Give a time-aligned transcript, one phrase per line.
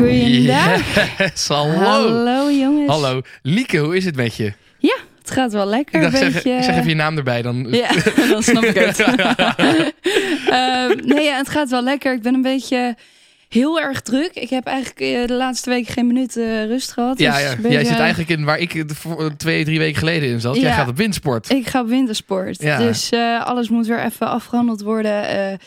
[0.00, 1.18] Goeiedag.
[1.18, 1.74] Yes, hallo.
[1.74, 2.90] Hallo jongens.
[2.90, 3.20] Hallo.
[3.42, 4.52] Lieke, hoe is het met je?
[4.78, 5.94] Ja, het gaat wel lekker.
[5.94, 6.62] Ik dacht, zeg, beetje...
[6.62, 7.42] zeg even je naam erbij.
[7.42, 7.66] Dan...
[7.70, 7.88] Ja,
[8.32, 9.00] dan snap ik het.
[10.50, 12.14] Ehm, nee, ja, het gaat wel lekker.
[12.14, 12.96] Ik ben een beetje
[13.48, 14.30] heel erg druk.
[14.34, 17.18] Ik heb eigenlijk eh, de laatste week geen minuut eh, rust gehad.
[17.18, 17.70] ja, dus ja.
[17.70, 18.84] Jij zit eigenlijk in waar ik
[19.36, 20.56] twee, drie weken geleden in zat.
[20.56, 21.50] Jij gaat op windsport.
[21.50, 22.62] Ik ga op wintersport.
[22.62, 22.78] Ja.
[22.78, 25.58] Dus eh, alles moet weer even afgehandeld worden.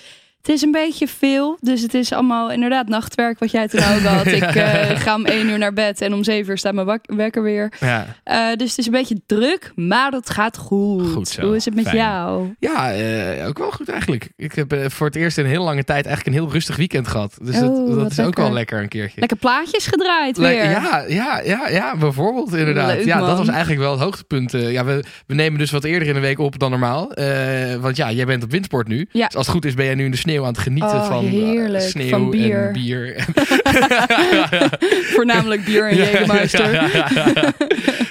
[0.43, 1.57] Het is een beetje veel.
[1.61, 4.25] Dus het is allemaal inderdaad nachtwerk wat jij toen ook had.
[4.25, 7.43] Ik eh, ga om één uur naar bed en om zeven uur staat mijn wekker
[7.43, 7.71] weer.
[7.79, 11.07] Ja, Eh, dus het is een beetje druk, maar het gaat goed.
[11.11, 11.41] Goed zo.
[11.41, 11.97] Hoe is het met Fijn.
[11.97, 12.53] jou?
[12.59, 14.29] ja eh, ook wel goed eigenlijk.
[14.35, 17.07] Ik heb voor het eerst in een hele lange tijd eigenlijk een heel rustig weekend
[17.07, 17.37] gehad.
[17.41, 18.81] Dus dat, Oh, dat is ook wel lekker.
[18.81, 19.19] een keertje.
[19.19, 20.69] Lekker plaatjes gedraaid Le- weer.
[20.69, 22.95] Ja, ja, ja, ja, bijvoorbeeld inderdaad.
[22.95, 24.51] Leuk, ja, dat was eigenlijk wel het hoogtepunt.
[24.51, 27.11] Ja, we, we nemen dus wat eerder in de week op dan normaal.
[27.79, 29.07] Want ja, jij bent op windsport nu.
[29.11, 29.25] Ja.
[29.25, 31.07] Dus als het goed is ben jij nu in de sneeuw aan het genieten Oh,
[31.07, 31.83] van eh, heerlijk.
[31.83, 32.65] sneeuw Van bier.
[32.67, 33.15] en bier.
[35.15, 36.81] Voornamelijk bier en Jägermeister.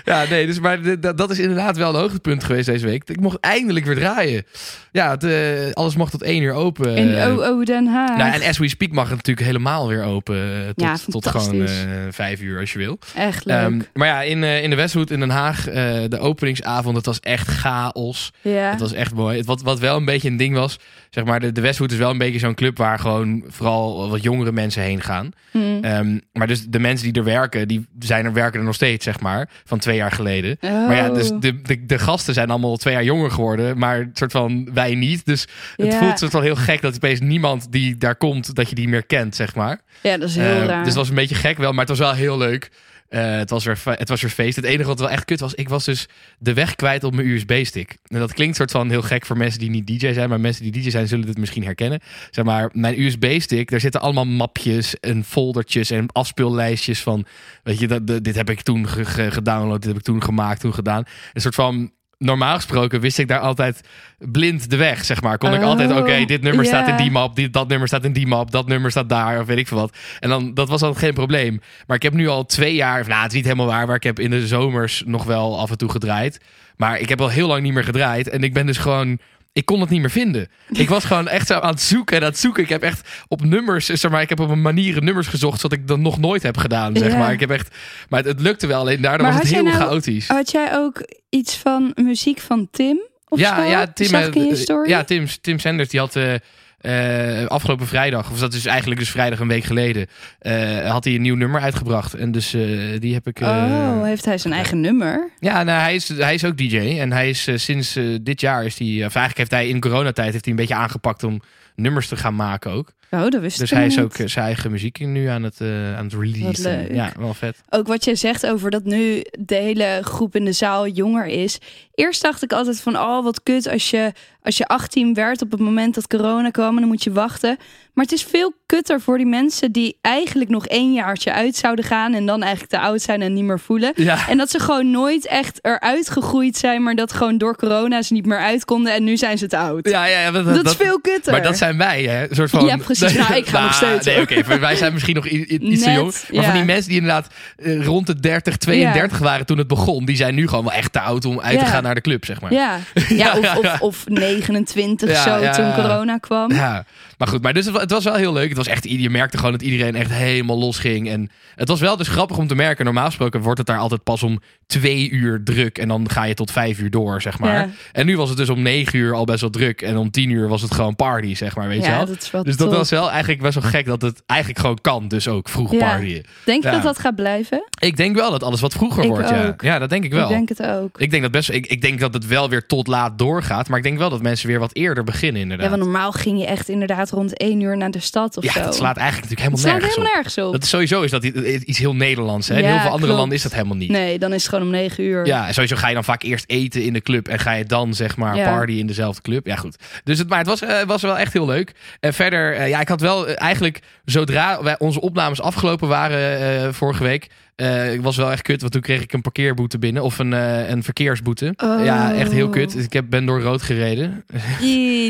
[0.05, 0.79] Ja, nee, dus maar
[1.17, 3.03] dat, is inderdaad wel een hoogtepunt geweest deze week.
[3.09, 4.45] Ik mocht eindelijk weer draaien.
[4.93, 6.97] Ja, het, eh, alles mocht tot één uur open.
[6.97, 8.17] In Eh, OO Den Haag.
[8.17, 10.37] nou, en as we speak mag het natuurlijk helemaal weer open.
[10.37, 11.71] eh, tot, Ja, tot gewoon eh,
[12.11, 12.99] vijf uur als je wil.
[13.17, 13.57] Echt leuk.
[13.57, 15.75] Ehm, maar ja, in, eh, in de Westhoek in Den Haag, eh,
[16.09, 18.33] de openingsavond, het was echt chaos.
[18.41, 18.71] ja.
[18.71, 19.37] Het was echt mooi.
[19.37, 20.79] Het, wat, wat wel een beetje een ding was,
[21.11, 24.23] zeg maar, de, de Westhoek is wel een beetje zo'n club waar gewoon vooral wat
[24.23, 25.31] jongere mensen heen gaan.
[25.53, 25.79] Hm.
[25.81, 29.05] Ehm, maar dus de mensen die er werken, die zijn er, werken er nog steeds,
[29.05, 30.57] zeg maar, van twee jaar geleden.
[30.61, 30.71] Oh.
[30.71, 34.33] Maar ja, dus de, de, de gasten zijn allemaal twee jaar jonger geworden, maar soort
[34.33, 35.27] van wij niet.
[35.27, 35.47] Dus
[35.77, 38.89] het voelt soort van heel gek dat opeens niemand die daar komt, dat je die
[38.89, 39.81] meer kent, zeg maar.
[40.03, 40.79] Ja, dat is heel Eh, raar.
[40.79, 42.71] Dus het was een beetje gek wel, maar het was wel heel leuk.
[43.13, 44.57] Eh, het, was weer, het was weer feest.
[44.57, 46.09] Het enige wat wel echt kut was, ik was dus
[46.39, 47.97] de weg kwijt op mijn USB-stick.
[48.07, 50.63] En dat klinkt soort van heel gek voor mensen die niet DJ zijn, maar mensen
[50.63, 52.01] die DJ zijn zullen dit misschien herkennen.
[52.31, 57.27] Zeg maar, mijn USB-stick, daar zitten allemaal mapjes en foldertjes en afspeellijstjes van,
[57.63, 60.61] weet je, dat, dit heb ik toen ge- ge- gedownload, dit heb ik toen gemaakt,
[60.61, 61.05] toen gedaan.
[61.33, 61.91] Een soort van,
[62.25, 63.81] normaal gesproken wist ik daar altijd
[64.19, 65.39] blind de weg, zeg maar.
[65.39, 68.05] Kon ik Oh, altijd, oké, dit nummer staat in die map, dit, dat nummer staat
[68.05, 69.97] in die map, dat nummer staat daar, of weet ik veel wat.
[70.21, 71.61] En dan, dat was altijd geen probleem.
[71.87, 73.97] Maar ik heb nu al twee jaar, of nou, het is niet helemaal waar, maar
[73.97, 76.41] ik heb in de zomers nog wel af en toe gedraaid.
[76.77, 78.29] Maar ik heb al heel lang niet meer gedraaid.
[78.29, 79.19] En ik ben dus gewoon,
[79.53, 80.49] ik kon het niet meer vinden.
[80.71, 82.63] Ik was gewoon echt zo aan het zoeken en aan het zoeken.
[82.63, 85.79] Ik heb echt op nummers, zeg maar, ik heb op een manier nummers gezocht, zodat
[85.79, 87.19] ik dat nog nooit heb gedaan, zeg Ja.
[87.19, 87.33] maar.
[87.33, 87.75] Ik heb echt,
[88.09, 90.29] maar het, het lukte wel, alleen daardoor Maar was het heel nou- chaotisch.
[90.29, 93.01] Had jij ook iets van muziek van Tim?
[93.29, 93.63] Of ja, zo?
[93.63, 94.89] ja, Tim, Zag ik in je eh, story?
[94.89, 96.35] ja, Tim, Tim Sanders, die had eh,
[96.83, 100.07] eh, afgelopen vrijdag, of dat is eigenlijk dus vrijdag een week geleden,
[100.39, 102.15] eh, had hij een nieuw nummer uitgebracht.
[102.15, 102.63] En dus eh,
[102.99, 103.41] die heb ik.
[103.41, 105.31] Oh, heeft hij zijn eigen nummer?
[105.39, 106.77] Ja, nou, hij, is, hij is ook DJ.
[106.77, 108.89] En hij is sinds dit jaar is hij.
[108.89, 111.41] Of eigenlijk heeft hij in coronatijd heeft hij een beetje aangepakt om
[111.75, 112.93] nummers te gaan maken ook.
[113.11, 115.61] Oh, dat wist Dus hij is ook zijn eigen muziek nu aan het,
[115.97, 116.95] aan het releasen.
[116.95, 117.63] Ja, wel vet.
[117.69, 121.59] Ook wat jij zegt over dat nu de hele groep in de zaal jonger is.
[121.95, 125.51] Eerst dacht ik altijd van, oh wat kut als je, als je 18 werd op
[125.51, 127.57] het moment dat corona kwam en dan moet je wachten.
[127.95, 131.85] Maar het is veel kutter voor die mensen die eigenlijk nog één jaartje uit zouden
[131.85, 133.93] gaan en dan eigenlijk te oud zijn en niet meer voelen.
[133.97, 134.29] Ja.
[134.29, 138.13] En dat ze gewoon nooit echt eruit gegroeid zijn, maar dat gewoon door corona ze
[138.13, 139.89] niet meer uit konden en nu zijn ze te oud.
[139.89, 141.33] Ja, ja, ja, dat, dat, dat- is veel kutter.
[141.33, 142.29] Maar dat zijn wij, hè?
[142.31, 142.65] Een soort van...
[142.65, 143.15] Ja, precies.
[143.15, 144.59] Nou, ik ga nog steeds, Nee, oké.
[144.59, 146.13] wij zijn misschien nog iets te Net, jong.
[146.33, 147.27] Maar van die mensen die inderdaad
[147.57, 150.05] eh, rond de 30, 32 waren toen het begon...
[150.05, 152.25] die zijn nu gewoon wel echt te oud om uit te gaan naar de club,
[152.25, 152.53] zeg maar.
[152.53, 152.79] Ja,
[153.09, 155.75] ja, of, of, of 29 Ja, zo ja, toen ja.
[155.75, 156.53] corona kwam.
[156.53, 156.85] Ja,
[157.19, 158.49] maar goed, maar dus het, wa- het was wel heel leuk.
[158.49, 161.09] Het was echt, je merkte gewoon dat iedereen echt helemaal los ging.
[161.09, 162.85] En het was wel dus grappig om te merken.
[162.85, 165.79] Normaal gesproken wordt het daar altijd pas om twee uur druk.
[165.79, 167.55] En dan ga je tot vijf uur door, zeg maar.
[167.55, 167.69] Ja.
[167.93, 169.83] En nu was het dus om negen uur al best wel druk.
[169.83, 172.07] En om tien uur was het gewoon party, zeg maar, weet je ja, wel.
[172.07, 172.77] dat is wel Dus dat top.
[172.77, 175.09] was wel eigenlijk best wel gek dat het eigenlijk gewoon kan.
[175.09, 175.79] Dus ook vroeg Ja.
[175.79, 176.25] partyen.
[176.45, 176.75] Denk je Ja.
[176.75, 177.65] dat dat gaat blijven?
[177.81, 179.47] Ik denk wel dat alles wat vroeger Ik wordt, ja.
[179.47, 179.63] ook.
[179.63, 180.23] Ja, dat denk ik wel.
[180.23, 181.01] Ik denk het ook.
[181.01, 181.51] Ik denk dat best.
[181.51, 183.69] Ik, ik denk dat het wel weer tot laat doorgaat.
[183.69, 185.71] Maar ik denk wel dat mensen weer wat eerder beginnen, inderdaad.
[185.71, 188.53] Ja, want normaal ging je echt inderdaad rond één uur naar de stad of Ja,
[188.53, 188.61] zo.
[188.63, 190.15] dat slaat eigenlijk natuurlijk helemaal slaat nergens helemaal op.
[190.15, 190.53] nergens op.
[190.53, 191.25] Dat is sowieso is dat
[191.65, 192.49] iets heel Nederlands.
[192.49, 192.55] Hè?
[192.57, 193.19] In Ja, heel veel andere klopt.
[193.19, 193.91] landen is dat helemaal niet.
[193.91, 195.27] Nee, dan is het gewoon om negen uur.
[195.27, 197.65] Ja, en sowieso ga je dan vaak eerst eten in de club en ga je
[197.65, 198.45] dan zeg maar Ja.
[198.55, 199.47] party in dezelfde club.
[199.47, 199.77] Ja, goed.
[200.05, 201.73] Dus het, maar het was, eh, was wel echt heel leuk.
[202.01, 206.39] En verder, eh, ja, ik had wel eh, eigenlijk zodra wij onze opnames afgelopen waren
[206.41, 210.03] eh, vorige week, eh was wel echt kut, want toen kreeg ik een parkeerboete binnen
[210.03, 211.55] of een, eh, een verkeersboete.
[211.57, 211.85] Oh.
[211.85, 212.77] Ja, echt heel kut.
[212.79, 214.25] Ik heb, ben door rood gereden.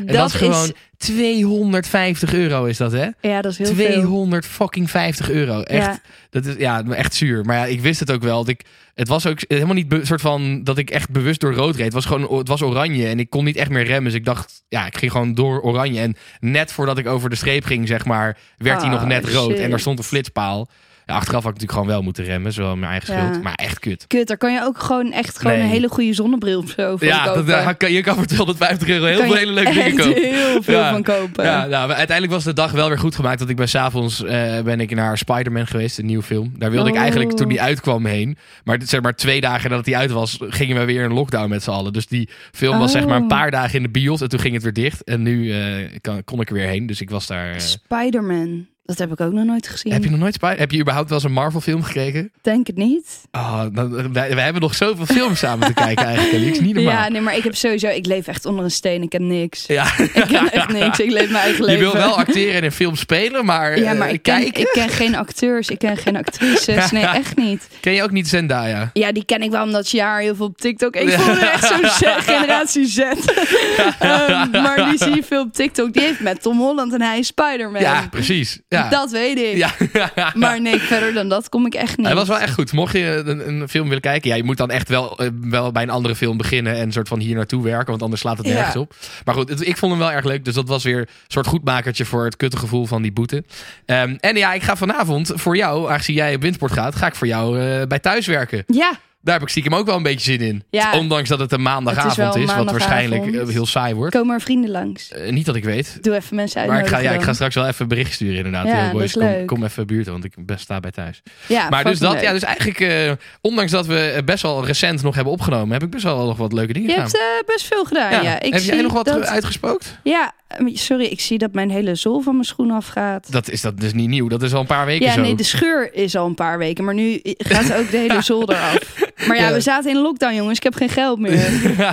[0.02, 3.06] En dat, dat, is gewoon 250 euro is dat, hè?
[3.20, 3.86] Ja, dat is heel veel.
[3.92, 5.60] 200 fucking 50 euro.
[5.62, 5.98] Echt, Ja.
[6.30, 7.44] dat is ja, echt zuur.
[7.44, 8.38] Maar ja, ik wist het ook wel.
[8.38, 8.60] Dat ik,
[8.94, 11.84] het was ook helemaal niet soort van dat ik echt bewust door rood reed.
[11.84, 14.04] Het was gewoon het was oranje en ik kon niet echt meer remmen.
[14.04, 16.00] Dus ik dacht, ja, ik ging gewoon door oranje.
[16.00, 19.28] En net voordat ik over de streep ging, zeg maar, werd hij Ah, nog net
[19.28, 19.50] rood.
[19.50, 19.58] shit.
[19.60, 20.68] En daar stond een flitspaal.
[21.12, 22.52] Ja, achteraf had ik natuurlijk gewoon wel moeten remmen.
[22.52, 23.26] Zo mijn eigen Ja.
[23.26, 23.42] schuld.
[23.42, 24.04] Maar echt kut.
[24.06, 25.62] Kut, daar kan je ook gewoon echt gewoon Nee.
[25.62, 27.46] een hele goede zonnebril of zo van Ja, dat, kopen.
[27.50, 30.22] daar kan- je kan voor 250 euro heel veel hele leuke dingen kopen.
[30.22, 30.90] heel veel Ja.
[30.90, 31.44] van kopen.
[31.44, 33.38] Ja, nou, uiteindelijk was de dag wel weer goed gemaakt.
[33.38, 36.52] Dat ik ben s'avonds eh ben ik naar Spider-Man geweest, een nieuwe film.
[36.58, 37.00] Daar wilde ik Oh.
[37.00, 38.36] eigenlijk toen die uitkwam heen.
[38.64, 41.62] Maar zeg maar twee dagen nadat die uit was, gingen we weer in lockdown met
[41.62, 41.92] z'n allen.
[41.92, 43.28] Dus die film was zeg maar een Oh.
[43.28, 45.04] paar dagen in de bios en toen ging het weer dicht.
[45.04, 45.58] En nu eh,
[46.00, 46.86] kan, kon ik er weer heen.
[46.86, 47.52] Dus ik was daar.
[47.52, 48.66] eh, Spider-Man.
[48.84, 49.92] Dat heb ik ook nog nooit gezien.
[49.92, 50.58] heb je nog nooit Spider?
[50.58, 52.32] Heb je überhaupt wel eens een Marvel film gekeken?
[52.42, 53.20] Denk het niet.
[53.32, 56.60] Oh, dan, wij, wij hebben nog zoveel films samen te kijken eigenlijk.
[56.60, 56.92] Niet normaal.
[56.92, 57.88] Ja, nee, maar ik heb sowieso...
[57.88, 59.02] Ik leef echt onder een steen.
[59.02, 59.66] Ik ken niks.
[59.66, 59.84] Ja.
[59.98, 60.98] Ik ken echt niks.
[60.98, 61.82] Ik leef mijn eigen Je leven.
[61.82, 64.88] wil wel acteren en in film spelen, maar, Ja, maar eh, ik ken, ik ken
[64.88, 65.68] geen acteurs.
[65.68, 66.90] Ik ken geen actrices.
[66.90, 67.68] Nee, echt niet.
[67.80, 68.90] Ken je ook niet Zendaya?
[68.92, 70.96] Ja, die ken ik wel omdat je haar heel veel op TikTok...
[70.96, 72.98] Ik voel me echt zo'n generatie Z.
[72.98, 75.92] Ehm, maar die zie je veel op TikTok.
[75.92, 77.80] Die heeft met Tom Holland en hij is Spider-Man.
[77.80, 78.60] Ja, precies.
[78.72, 78.88] Ja.
[78.88, 79.56] Dat weet ik.
[79.56, 79.70] Ja.
[80.34, 82.06] Maar nee, verder dan dat kom ik echt niet.
[82.06, 82.72] Hij was wel echt goed.
[82.72, 85.72] Mocht je een, een film willen kijken, ja, je moet dan echt wel, eh, wel
[85.72, 88.38] bij een andere film beginnen en een soort van hier naartoe werken, want anders slaat
[88.38, 88.94] het nergens op.
[89.24, 91.46] Maar goed, het- ik vond hem wel erg leuk, dus dat was weer een soort
[91.46, 93.44] goedmakertje voor het kutte gevoel van die boete.
[93.86, 97.14] Ehm, en ja, ik ga vanavond voor jou, aangezien jij op windsport gaat, ga ik
[97.14, 98.64] voor jou eh, bij thuis werken.
[98.66, 98.92] Ja,
[99.22, 100.64] Daar heb ik stiekem ook wel een beetje zin in.
[100.70, 100.98] Ja.
[100.98, 104.14] Ondanks dat het een maandagavond Het is, wat waarschijnlijk eh, heel saai wordt.
[104.14, 105.12] komen er vrienden langs.
[105.12, 105.98] Eh, niet dat ik weet.
[106.00, 108.36] Doe even mensen Maar ik ga, ja, ik ga straks wel even een bericht sturen
[108.36, 108.66] inderdaad.
[108.66, 111.22] Ja, Heel boys, kom, kom even buurten, want ik best sta bij thuis.
[111.46, 115.14] Ja, Maar dus dat, ja, dus eigenlijk, eh, ondanks dat we best wel recent nog
[115.14, 117.10] hebben opgenomen, heb ik best wel nog wat leuke dingen Je gedaan.
[117.10, 118.40] hebt eh, best veel gedaan, ja.
[118.40, 119.26] Ik heb jij nog wat dat...
[119.26, 119.98] uitgespookt?
[120.02, 120.32] Ja,
[120.72, 123.32] sorry, ik zie dat mijn hele zool van mijn schoen afgaat.
[123.32, 125.20] Dat is, dat is niet nieuw, dat is al een paar weken Ja, zo.
[125.20, 128.50] nee, de scheur is al een paar weken, maar nu gaat ook de hele zool
[128.50, 128.78] eraf.
[129.26, 129.52] Maar ja, Ja.
[129.52, 130.56] we zaten in lockdown, jongens.
[130.56, 131.38] Ik heb geen geld meer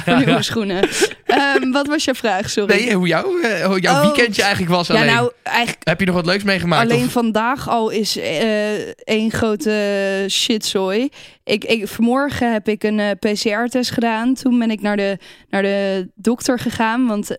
[0.05, 0.87] voor nieuwe schoenen.
[1.25, 2.75] Ehm, wat was je vraag, sorry?
[2.75, 4.01] Nee, hoe, jou, eh, hoe jouw Oh.
[4.13, 5.05] weekendje eigenlijk was ja, alleen.
[5.13, 6.91] nou, eigenlijk Heb je nog wat leuks meegemaakt?
[6.91, 8.73] alleen of- vandaag al is eh
[9.03, 11.09] één grote shitzooi.
[11.49, 14.33] Ik, ik, vanmorgen heb ik een eh, PCR-test gedaan.
[14.33, 15.17] Toen ben ik naar de,
[15.49, 17.29] naar de dokter gegaan, want...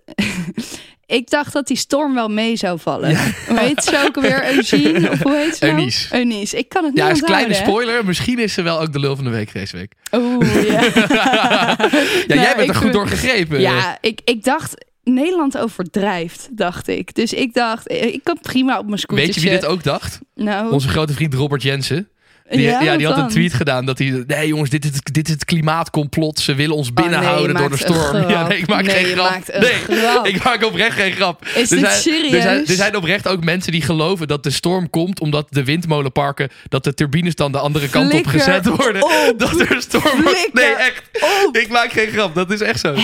[1.06, 3.16] Ik dacht dat die storm wel mee zou vallen.
[3.48, 4.44] Hoe heet ze ook alweer?
[4.54, 5.10] Eugene?
[5.10, 5.78] Of hoe heet ze nou?
[5.78, 6.14] Eunice.
[6.14, 6.58] Eunice.
[6.58, 7.60] Ik kan het niet ja, een kleine hè?
[7.62, 8.04] spoiler.
[8.04, 9.92] Misschien is ze wel ook de lul van de week deze week.
[10.12, 10.80] Oeh, ja.
[12.26, 13.60] Ja, jij bent er goed door gegrepen.
[13.60, 14.88] Ja, ik, ik dacht...
[15.04, 17.14] Nederland overdrijft, dacht ik.
[17.14, 19.32] Dus ik dacht, ik kan prima op mijn scootertje.
[19.32, 20.18] Weet je wie dit ook dacht?
[20.34, 22.08] Nou, Onze grote vriend Robert Jensen.
[22.50, 24.24] Die, ja, wat die had een tweet gedaan dat hij...
[24.26, 26.38] Nee jongens, dit is, dit is het klimaatcomplot.
[26.38, 28.28] Ze willen ons Oh, nee, binnenhouden door de storm.
[28.30, 29.60] Ja, nee, ik maak Nee, geen grap.
[29.60, 30.26] nee, grap.
[30.26, 31.44] ik maak oprecht geen grap.
[31.54, 32.32] Is er dit zijn, serieus?
[32.32, 35.20] Er zijn, er zijn oprecht ook mensen die geloven dat de storm komt...
[35.20, 39.02] omdat de windmolenparken, dat de turbines dan de andere kant op gezet worden.
[39.02, 39.34] op.
[39.38, 40.48] Dat er een storm wordt.
[40.52, 41.02] Nee, echt.
[41.46, 41.56] op.
[41.56, 42.34] Ik maak geen grap.
[42.34, 42.94] Dat is echt zo.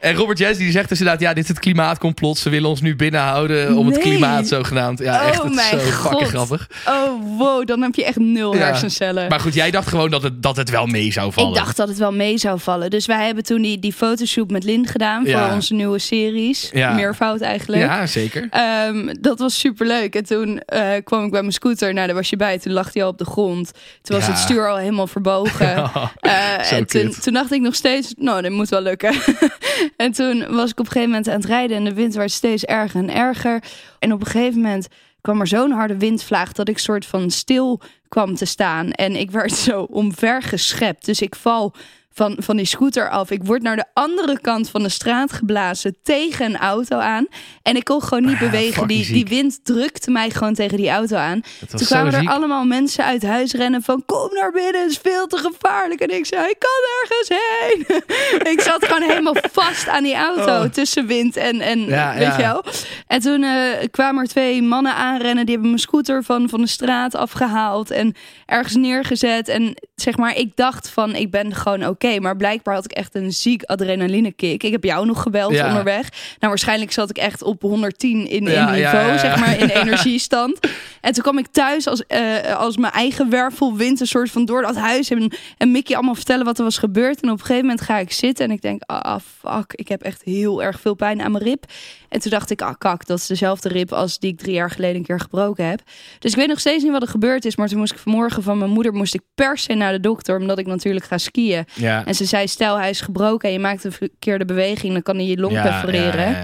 [0.00, 1.22] En Robert Jensen die zegt dus inderdaad...
[1.22, 2.38] ja, dit is het klimaatcomplot.
[2.38, 4.98] Ze willen ons nu binnenhouden om het klimaat zogenaamd.
[4.98, 5.42] Ja, Oh echt.
[5.42, 6.22] Het is zo God.
[6.28, 6.68] grappig.
[6.88, 8.60] Oh, wow, dan heb je echt nul Ja.
[8.90, 9.28] Hersencellen.
[9.28, 11.50] Maar goed, jij dacht gewoon dat het, dat het wel mee zou vallen.
[11.50, 12.90] Ik dacht dat het wel mee zou vallen.
[12.90, 15.54] Dus wij hebben toen die, die fotoshoot met Lin gedaan voor Ja.
[15.54, 16.70] onze nieuwe series.
[16.72, 16.92] Ja.
[16.92, 17.82] Meervoud eigenlijk.
[17.82, 18.46] Ja, zeker.
[18.50, 20.14] Ehm, dat was super leuk.
[20.14, 21.94] En toen eh, kwam ik bij mijn scooter.
[21.94, 22.58] Nou, daar was je bij.
[22.58, 23.70] Toen lag hij al op de grond.
[24.02, 24.32] Toen was Ja.
[24.32, 25.68] het stuur al helemaal verbogen.
[26.20, 29.14] Eh, Zo en toen, toen dacht ik nog steeds, nou, dit moet wel lukken.
[29.96, 32.30] en toen was ik op een gegeven moment aan het rijden en de wind werd
[32.30, 33.62] steeds erger en erger.
[33.98, 34.88] En op een gegeven moment
[35.20, 38.90] kwam er zo'n harde windvlaag dat ik soort van stil kwam te staan.
[38.90, 41.04] En ik werd zo omver geschept.
[41.04, 41.74] Dus ik val
[42.12, 43.30] van, van die scooter af.
[43.30, 47.26] Ik word naar de andere kant van de straat geblazen tegen een auto aan.
[47.62, 48.88] En ik kon gewoon niet Ah, bewegen.
[48.88, 51.40] Die, die wind drukte mij gewoon tegen die auto aan.
[51.68, 55.26] Toen kwamen er allemaal mensen uit huis rennen van kom naar binnen, het is veel
[55.26, 56.00] te gevaarlijk.
[56.00, 56.70] En ik zei, ik kan
[57.02, 58.02] ergens heen.
[58.52, 60.62] ik zat gewoon helemaal vast aan die auto Oh.
[60.64, 62.36] tussen wind en, en Ja, weet ja.
[62.36, 62.64] je wel.
[63.06, 66.66] En toen eh, kwamen er twee mannen aanrennen, die hebben mijn scooter van, van de
[66.66, 68.14] straat afgehaald en
[68.46, 69.48] ergens neergezet.
[69.48, 72.20] En zeg maar, ik dacht van ik ben gewoon oké.
[72.20, 74.62] maar blijkbaar had ik echt een ziek adrenaline kick.
[74.62, 75.68] Ik heb jou nog gebeld Ja.
[75.68, 76.08] onderweg.
[76.10, 80.58] Nou, waarschijnlijk zat ik echt op 110 in, Ja, niveau, ja, zeg maar, in energiestand.
[81.00, 84.62] En toen kwam ik thuis als, eh, als mijn eigen wervelwind een soort van door
[84.62, 85.10] dat huis.
[85.10, 87.20] En, en Mickey allemaal vertellen wat er was gebeurd.
[87.20, 90.02] En op een gegeven moment ga ik zitten en ik denk, ah fuck, ik heb
[90.02, 91.64] echt heel erg veel pijn aan mijn rib.
[92.08, 94.70] En toen dacht ik, ah kak, dat is dezelfde rib als die ik drie jaar
[94.70, 95.80] geleden een keer gebroken heb.
[96.18, 97.56] Dus ik weet nog steeds niet wat er gebeurd is.
[97.56, 100.38] Maar toen moest ik vanmorgen van mijn moeder moest ik per se naar de dokter.
[100.38, 101.64] Omdat ik natuurlijk ga skiën.
[101.74, 101.89] Ja.
[102.04, 104.92] En ze zei, stel hij is gebroken en je maakt een verkeerde beweging.
[104.92, 106.36] Dan kan hij je long Ja, perforeren.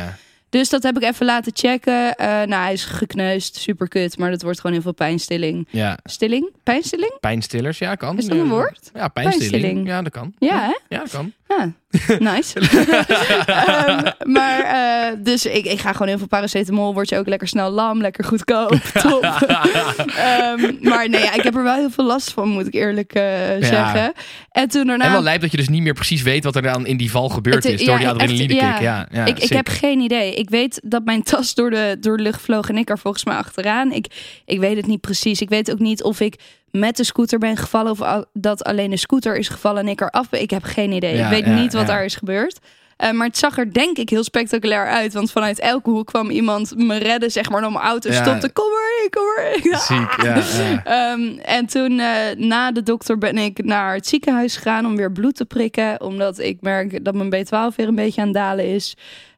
[0.51, 2.15] Dus dat heb ik even laten checken.
[2.15, 4.19] Eh, nou, hij is gekneusd, super kut.
[4.19, 5.69] Maar dat wordt gewoon heel veel pijnstilling.
[5.71, 6.51] Ja, Stilling?
[6.63, 7.17] Pijnstilling?
[7.21, 8.19] pijnstillers, ja, kan.
[8.19, 8.91] Is dat een woord?
[8.95, 9.51] Ja, pijnstilling.
[9.51, 9.87] Pijnstilling.
[9.89, 10.33] Ja, dat kan.
[10.39, 10.97] Ja, hè?
[10.97, 11.33] Ja, dat kan.
[11.49, 11.73] Ja,
[12.19, 12.61] nice.
[13.47, 16.95] Ehm, maar eh, dus ik, ik ga gewoon heel veel paracetamol.
[16.95, 18.71] Word je ook lekker snel lam, lekker goedkoop.
[19.03, 19.23] Top.
[19.23, 23.13] Ehm, maar nee, ja, ik heb er wel heel veel last van, moet ik eerlijk
[23.13, 23.23] eh,
[23.61, 24.13] zeggen.
[24.51, 25.05] En toen daarna...
[25.05, 27.11] En wel lijp dat je dus niet meer precies weet wat er dan in die
[27.11, 28.61] val gebeurd Het- is door ja, die adrenaline kick.
[28.81, 29.07] ja.
[29.11, 30.35] Ja, ik, ik heb geen idee.
[30.37, 33.25] Ik weet dat mijn tas door de, door de lucht vloog en ik er volgens
[33.25, 33.93] mij achteraan.
[33.93, 34.07] Ik,
[34.45, 35.41] ik weet het niet precies.
[35.41, 36.35] Ik weet ook niet of ik
[36.71, 40.01] met de scooter ben gevallen of al- dat alleen de scooter is gevallen en ik
[40.01, 40.41] eraf ben.
[40.41, 41.17] Ik heb geen idee.
[41.17, 42.59] Ja, ik weet ja, niet wat daar is gebeurd.
[42.97, 45.13] Eh, maar het zag er denk ik heel spectaculair uit.
[45.13, 47.31] Want vanuit elke hoek kwam iemand me redden.
[47.33, 48.23] Zeg maar, dan mijn auto Ja.
[48.23, 48.53] stopte.
[48.53, 49.79] Kom erin, kom erin.
[49.89, 50.35] Ziek, ja.
[50.63, 50.85] ja.
[50.85, 55.13] Ehm, en toen eh, na de dokter ben ik naar het ziekenhuis gegaan om weer
[55.13, 56.01] bloed te prikken.
[56.01, 58.97] Omdat ik merk dat mijn B12 weer een beetje aan het dalen is.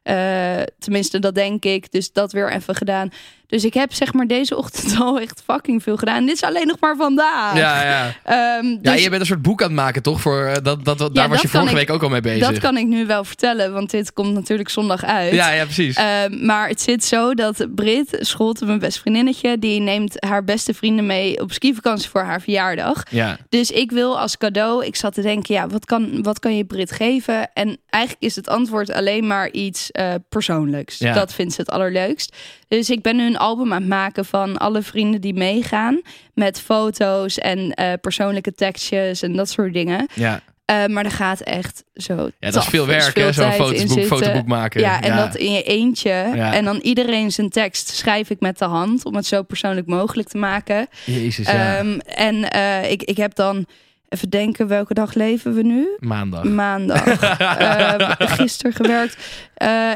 [0.09, 1.91] Eh, tenminste, dat denk ik.
[1.91, 3.11] Dus dat weer even gedaan.
[3.49, 6.15] Dus ik heb zeg maar deze ochtend al echt fucking veel gedaan.
[6.15, 7.57] En dit is alleen nog maar vandaag.
[7.57, 8.13] Ja, ja.
[8.23, 10.21] Ehm, ja, dus je bent een soort boek aan het maken, toch?
[10.21, 12.47] Voor, eh, dat, dat, daar was dat je vorige ik- week ook al mee bezig.
[12.47, 13.73] dat kan ik nu wel vertellen.
[13.73, 15.33] Want dit komt natuurlijk zondag uit.
[15.33, 15.95] Ja, ja, precies.
[15.95, 20.73] Ehm, maar het zit zo dat Brit, Scholte, mijn beste vriendinnetje, die neemt haar beste
[20.73, 23.03] vrienden mee op skivakantie voor haar verjaardag.
[23.09, 23.37] ja.
[23.49, 26.65] Dus ik wil als cadeau, ik zat te denken, ja, wat kan, wat kan je
[26.65, 27.53] Brit geven?
[27.53, 30.97] En eigenlijk is het antwoord alleen maar iets eh, persoonlijks.
[30.97, 31.13] Ja.
[31.13, 32.35] Dat vindt ze het allerleukst.
[32.69, 36.01] Dus ik ben nu een album aan het maken van alle vrienden die meegaan.
[36.33, 40.07] Met foto's en eh, persoonlijke tekstjes en dat soort dingen.
[40.13, 40.41] ja.
[40.69, 42.29] Eh, maar er gaat echt zo.
[42.39, 43.31] ja, dat is veel er werk, hè?
[43.31, 44.81] Zo'n fotoboek, fotoboek maken.
[44.81, 46.09] Ja, en dat in je eentje.
[46.09, 46.53] Ja.
[46.53, 50.27] En dan iedereen zijn tekst schrijf ik met de hand om het zo persoonlijk mogelijk
[50.27, 50.87] te maken.
[51.05, 51.77] Jezus, ja.
[51.77, 53.65] Ehm, en eh, ik, ik heb dan
[54.09, 55.87] even denken, welke dag leven we nu?
[55.99, 56.43] Maandag.
[56.43, 57.05] Maandag.
[57.59, 59.17] Eh, gisteren gewerkt.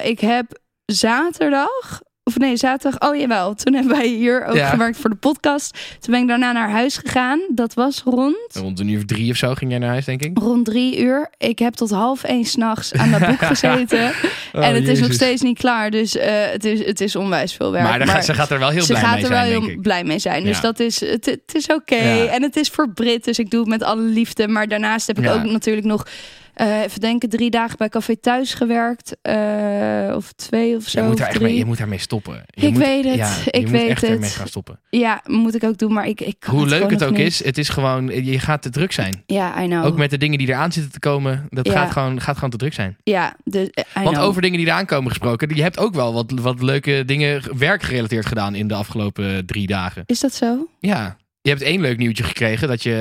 [0.03, 2.01] Ik heb zaterdag.
[2.25, 3.09] Of nee, zaterdag.
[3.11, 3.53] Oh jawel.
[3.53, 4.69] Toen hebben wij hier ook Ja.
[4.69, 5.77] gewerkt voor de podcast.
[5.99, 7.39] Toen ben ik daarna naar huis gegaan.
[7.49, 10.37] Dat was rond, Rond een uur drie of zo ging jij naar huis, denk ik.
[10.37, 11.29] rond drie uur.
[11.37, 14.11] Ik heb tot half één s'nachts aan dat boek gezeten.
[14.53, 15.89] Oh, en het is nog steeds niet klaar.
[15.91, 17.83] Dus eh, het, is, het is onwijs veel werk.
[17.83, 19.63] Maar, gaat, ze gaat er wel heel ze blij gaat mee er zijn, wel denk
[19.63, 19.81] heel ik.
[19.81, 20.43] blij mee zijn.
[20.43, 20.61] Dus Ja.
[20.61, 21.95] dat is, het, het is oké.
[21.95, 22.25] Ja.
[22.25, 24.47] En het is voor Brit, dus ik doe het met alle liefde.
[24.47, 26.07] Maar daarnaast heb ik ook natuurlijk nog,
[26.53, 29.15] eh, even denken, drie dagen bij Café Thuis gewerkt.
[29.21, 31.01] Eh, of twee of zo.
[31.01, 32.43] Je moet, daar mee, je moet daarmee stoppen.
[32.47, 34.09] Je Ik moet, weet het, Ja, ik je weet moet echt het.
[34.09, 34.79] ermee gaan stoppen.
[34.89, 35.93] Ja, moet ik ook doen.
[35.93, 37.19] Maar ik, ik kan Hoe het leuk het ook niet.
[37.19, 39.23] is, het is gewoon, je gaat te druk zijn.
[39.25, 39.85] Ja, I know.
[39.85, 42.57] Ook met de dingen die eraan zitten te komen, dat gaat, gewoon, gaat gewoon te
[42.57, 42.97] druk zijn.
[43.03, 44.25] Ja, dus, I Want know.
[44.27, 48.25] over dingen die eraan komen gesproken, je hebt ook wel wat, wat leuke dingen werkgerelateerd
[48.25, 50.03] gedaan in de afgelopen drie dagen.
[50.05, 50.67] Is dat zo?
[50.79, 52.95] Ja, je hebt één leuk nieuwtje gekregen dat je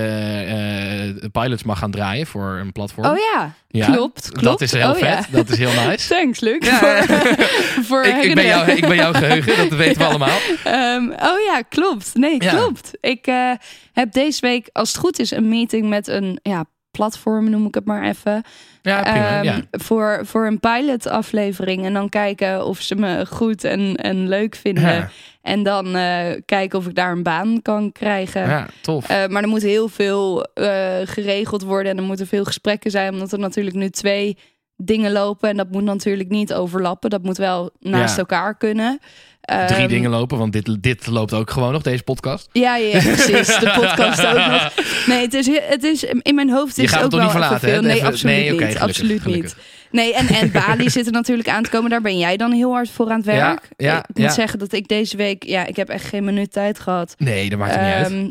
[1.23, 3.07] eh, pilots mag gaan draaien voor een platform.
[3.07, 4.45] Oh ja, Ja, klopt, klopt.
[4.45, 5.25] Dat is heel Oh, vet, ja.
[5.31, 6.09] dat is heel nice.
[6.15, 6.67] Thanks, Luc.
[6.67, 7.17] Ja, voor,
[7.89, 10.39] voor ik, ik, ben jou, ik ben jouw geheugen, dat weten we allemaal.
[10.65, 12.15] Ehm, oh ja, klopt.
[12.15, 12.51] Nee, Ja.
[12.51, 12.91] klopt.
[13.01, 13.51] Ik eh,
[13.93, 17.75] heb deze week, als het goed is, een meeting met een ja, platform, noem ik
[17.75, 18.43] het maar even.
[18.83, 19.37] Ja, prima.
[19.37, 19.61] Ehm, ja.
[19.71, 21.85] voor, voor een pilot aflevering.
[21.85, 24.83] En dan kijken of ze me goed en, en leuk vinden.
[24.95, 25.11] Ja.
[25.43, 28.41] En dan eh, kijken of ik daar een baan kan krijgen.
[28.49, 29.09] ja, tof.
[29.09, 31.93] Eh, maar er moet heel veel eh, geregeld worden.
[31.93, 33.13] En er moeten veel gesprekken zijn.
[33.13, 34.37] Omdat er natuurlijk nu twee
[34.77, 35.49] dingen lopen.
[35.49, 37.11] En dat moet natuurlijk niet overlappen.
[37.11, 38.19] Dat moet wel naast Ja.
[38.19, 38.99] elkaar kunnen.
[39.43, 42.49] Drie Ehm, dingen lopen, want dit, dit loopt ook gewoon nog, deze podcast.
[42.53, 43.47] Ja, ja, precies.
[43.59, 44.73] De podcast ook nog.
[45.07, 47.83] Nee, het is, het is in mijn hoofd is het ook wel verlaten, veel.
[47.83, 48.61] Nee, absoluut nee, niet.
[48.61, 49.55] gelukkig, absoluut gelukkig.
[49.57, 49.65] niet.
[49.91, 51.91] Nee, en, en Bali zit er natuurlijk aan te komen.
[51.91, 53.69] Daar ben jij dan heel hard voor aan het Ja, werk.
[53.77, 54.31] ja, ik moet ja.
[54.33, 55.43] zeggen dat ik deze week...
[55.45, 57.15] Ja, ik heb echt geen minuut tijd gehad.
[57.19, 58.07] Nee, dat maakt het niet uit.
[58.13, 58.29] Ehm,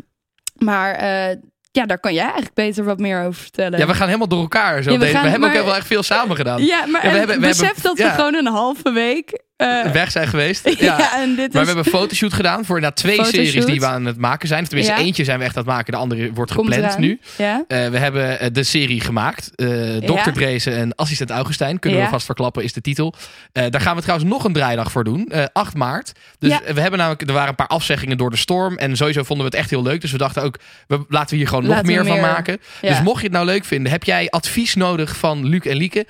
[0.64, 1.36] maar eh,
[1.70, 3.78] ja, daar kan jij eigenlijk beter wat meer over vertellen.
[3.78, 4.82] Ja, we gaan helemaal door elkaar.
[4.82, 6.64] Zo Ja, we we, hebben ook wel echt veel samen gedaan.
[6.64, 8.10] Ja, maar Ja, we en hebben- we besef hebben- dat we ja.
[8.14, 10.68] gewoon een halve week eh, weg zijn geweest.
[10.78, 10.98] ja.
[10.98, 11.20] Ja.
[11.22, 13.86] en dit Maar is we hebben een fotoshoot gedaan voor inderdaad twee series die we
[13.86, 14.62] aan het maken zijn.
[14.62, 15.00] Of tenminste, Ja.
[15.00, 15.92] eentje zijn we echt aan het maken.
[15.92, 17.00] De andere wordt komt gepland eraan.
[17.00, 17.20] nu.
[17.38, 17.64] Ja.
[17.68, 19.50] Eh, we hebben eh, de serie gemaakt.
[19.54, 20.30] Eh Dr.
[20.32, 21.78] Dreesen en Assistent Augustijn.
[21.78, 23.14] Kunnen we vast verklappen, is de titel.
[23.52, 25.26] Daar gaan we trouwens nog een draaidag voor doen.
[25.30, 26.12] eh 8 maart.
[26.38, 28.76] Dus we hebben namelijk, er waren een paar afzeggingen door de storm.
[28.78, 30.00] En sowieso vonden we het echt heel leuk.
[30.00, 32.32] Dus we dachten ook, we, laten we hier gewoon Laten nog we meer van meer.
[32.32, 32.58] maken.
[32.80, 36.06] Dus mocht je het nou leuk vinden, heb jij advies nodig van Luc en Lieke?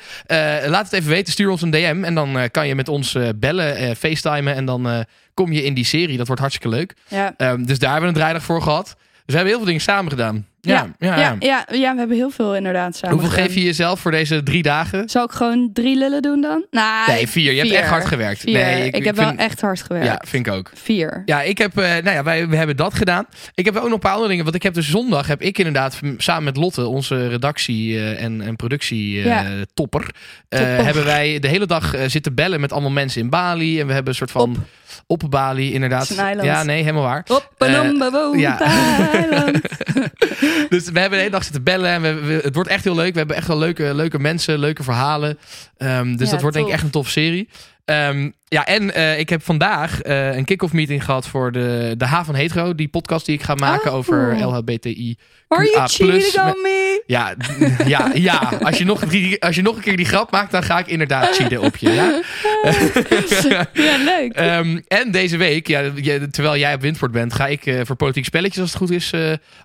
[0.67, 2.01] Laat het even weten, stuur ons een DM.
[2.05, 4.55] En dan kan je met ons bellen, eh, facetimen.
[4.55, 5.01] En dan eh,
[5.35, 6.17] kom je in die serie.
[6.17, 6.95] Dat wordt hartstikke leuk.
[7.09, 7.35] Ja.
[7.37, 8.85] Ehm, dus daar hebben we een draaidag voor gehad.
[8.85, 8.97] Dus
[9.27, 10.47] we hebben heel veel dingen samen gedaan.
[10.67, 13.47] Ja, ja, Ja, ja, ja, we hebben heel veel inderdaad samen Hoeveel gedaan.
[13.47, 15.09] geef je jezelf voor deze drie dagen?
[15.09, 16.65] Zal ik gewoon drie lullen doen dan?
[16.71, 17.53] Nou, Nee, vier.
[17.53, 18.41] Je hebt echt hard gewerkt.
[18.41, 18.53] Vier.
[18.53, 20.07] Nee, ik, heb wel vind- echt hard gewerkt.
[20.07, 20.71] Ja, vind ik ook.
[20.75, 21.23] Vier.
[21.27, 23.27] Ja, ik heb, eh, nou ja, wij we hebben dat gedaan.
[23.55, 24.45] Ik heb ook nog een paar andere dingen.
[24.45, 28.41] Want ik heb dus zondag, heb ik inderdaad samen met Lotte, onze redactie eh, en,
[28.43, 30.07] en productie eh, Topper.
[30.49, 33.81] hebben wij de hele dag zitten bellen met allemaal mensen in Bali.
[33.81, 34.57] En we hebben een soort van op,
[35.29, 36.07] Bali, inderdaad.
[36.45, 37.25] Ja, nee, helemaal waar.
[37.29, 37.49] Op
[38.35, 38.57] Eh, ja.
[40.69, 41.91] Dus we hebben de hele dag zitten bellen.
[41.91, 43.13] En we, we- het wordt echt heel leuk.
[43.13, 45.39] We hebben echt wel leuke, leuke mensen, leuke verhalen.
[45.77, 47.49] Ehm, dus Ja, dat wordt denk ik echt een tof serie.
[47.85, 52.05] Ehm, ja, en eh, ik heb vandaag eh, een kick-off meeting gehad voor de, de
[52.07, 52.75] H van Hetero.
[52.75, 53.97] Die podcast die ik ga maken Oh.
[53.97, 55.17] over LHBTI.
[55.49, 55.87] Are you QA+.
[55.89, 57.03] cheating on me?
[57.07, 57.35] Ja,
[57.87, 58.53] ja, ja.
[58.63, 60.87] Als, je nog, drie- als je nog een keer die grap maakt, dan ga ik
[60.87, 61.91] inderdaad cheaten op je.
[61.91, 62.21] Ja?
[63.73, 64.33] Ja, leuk.
[64.33, 67.97] Ehm, en deze week, ja, je- terwijl jij op Windvoort bent, ga ik eh, voor
[67.97, 69.13] politiek spelletjes, als het goed is,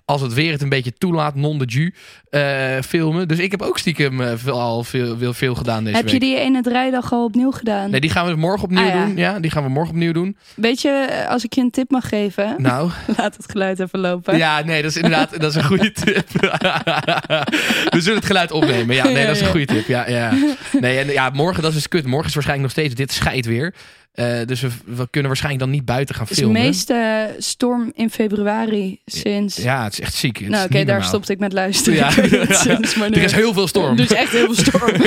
[0.04, 1.94] als het weer het een beetje toelaat, non de ju,
[2.82, 3.28] filmen.
[3.28, 6.14] Dus ik heb ook stiekem veel, al veel, veel, veel gedaan deze Heb week.
[6.14, 7.90] je die ene draaidag al opnieuw gedaan?
[7.90, 9.04] Nee, die gaan we morgen opnieuw Ah, ja.
[9.04, 9.16] doen.
[9.16, 10.36] Ja, die gaan we morgen opnieuw doen.
[10.54, 13.98] Weet je, eh, als ik je een tip mag geven, Nou, laat het geluid even
[13.98, 14.36] lopen.
[14.36, 16.28] ja, nee, dat is inderdaad dat is een goede tip.
[17.90, 18.94] we zullen het geluid opnemen.
[18.94, 19.86] Ja, nee, dat is een goede tip.
[19.86, 20.32] Ja, ja.
[20.80, 22.06] Nee, en ja, morgen, dat is dus kut.
[22.06, 23.74] Morgen is waarschijnlijk nog steeds dit scheid weer.
[24.18, 26.62] Eh, dus we, we kunnen waarschijnlijk dan niet buiten gaan Het is de filmen.
[26.62, 29.56] meeste storm in februari sinds...
[29.56, 30.38] Ja, het is echt ziek.
[30.38, 31.98] Het nou oké, daar stopte ik met luisteren.
[31.98, 32.10] Ja.
[32.64, 32.96] Sinds.
[33.18, 33.98] Er is heel veel storm.
[33.98, 34.92] Er is echt heel veel storm.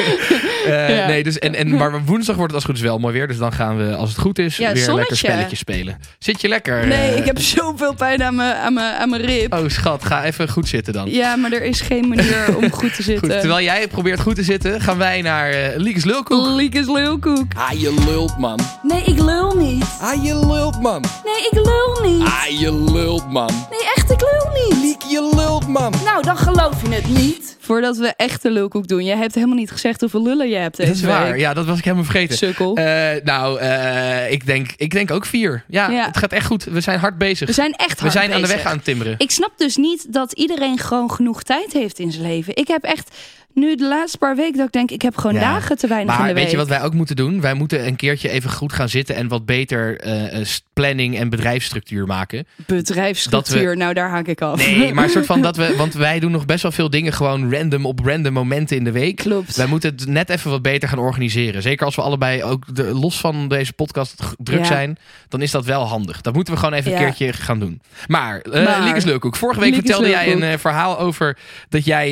[0.65, 1.07] Eh, Ja.
[1.07, 3.27] Nee, dus, en, en, maar woensdag wordt het als het goed is wel mooi weer.
[3.27, 4.95] Dus dan gaan we, als het goed is, Ja, weer zonnetje.
[4.99, 5.99] lekker spelletjes spelen.
[6.19, 6.87] Zit je lekker?
[6.87, 7.17] Nee, eh?
[7.17, 9.53] ik heb zoveel pijn aan mijn, aan mijn, aan mijn rib.
[9.53, 11.09] Oh schat, ga even goed zitten dan.
[11.11, 13.29] Ja, maar er is geen manier om goed te zitten.
[13.29, 16.47] Goed, terwijl jij probeert goed te zitten, gaan wij naar eh Liekes Lulkoek.
[16.55, 17.45] Liek is lulkoek.
[17.55, 18.59] Ah, je lult, man.
[18.81, 19.86] Nee, ik lul niet.
[20.01, 21.01] Ah, je lult, man.
[21.01, 22.24] Nee, ik lul niet.
[22.27, 23.50] Ah, je lult, man.
[23.70, 24.77] Nee, echt, ik lul niet.
[24.84, 25.93] Liek, je lult, man.
[26.03, 27.58] Nou, dan geloof je het niet.
[27.60, 29.03] Voordat we echte lulkoek doen.
[29.05, 31.39] Jij hebt helemaal niet gezegd hoeveel lullen je hebt deze Dat is waar, week.
[31.39, 32.38] ja, dat was ik helemaal vergeten.
[32.38, 32.75] Sukkel.
[32.75, 35.63] Eh, nou, eh, ik, denk, ik denk ook vier.
[35.67, 36.05] Ja, Ja.
[36.05, 36.63] het gaat echt goed.
[36.63, 37.48] We zijn hard bezig.
[37.48, 38.55] we zijn echt We hard zijn aan de bezig.
[38.55, 39.15] weg aan het timmeren.
[39.17, 42.55] Ik snap dus niet dat iedereen gewoon genoeg tijd heeft in zijn leven.
[42.55, 43.16] Ik heb echt
[43.53, 46.14] nu de laatste paar weken dat ik denk, ik heb gewoon Ja, dagen te weinig
[46.14, 46.51] in Maar de weet week.
[46.51, 47.42] je wat wij ook moeten doen?
[47.42, 51.29] Wij moeten een keertje even goed gaan zitten en wat beter eh, eh, planning en
[51.29, 52.48] bedrijfsstructuur maken.
[52.66, 54.57] Bedrijfsstructuur, nou daar haak ik af.
[54.57, 57.14] Nee, maar een soort van dat we, want wij doen nog best wel veel dingen
[57.14, 59.16] gewoon random op random momenten in de week.
[59.16, 59.55] Klopt.
[59.55, 61.61] Wij moeten het net even wat beter gaan organiseren.
[61.61, 64.66] Zeker als we allebei ook de, los van deze podcast druk Ja.
[64.66, 66.22] zijn, dan is dat wel handig.
[66.22, 66.98] Dat moeten we gewoon even Ja.
[66.98, 67.81] een keertje gaan doen.
[68.07, 71.37] Maar, eh Maar- Liekes Leukhoek, vorige week Liekes vertelde jij een eh, verhaal over
[71.70, 72.09] dat jij,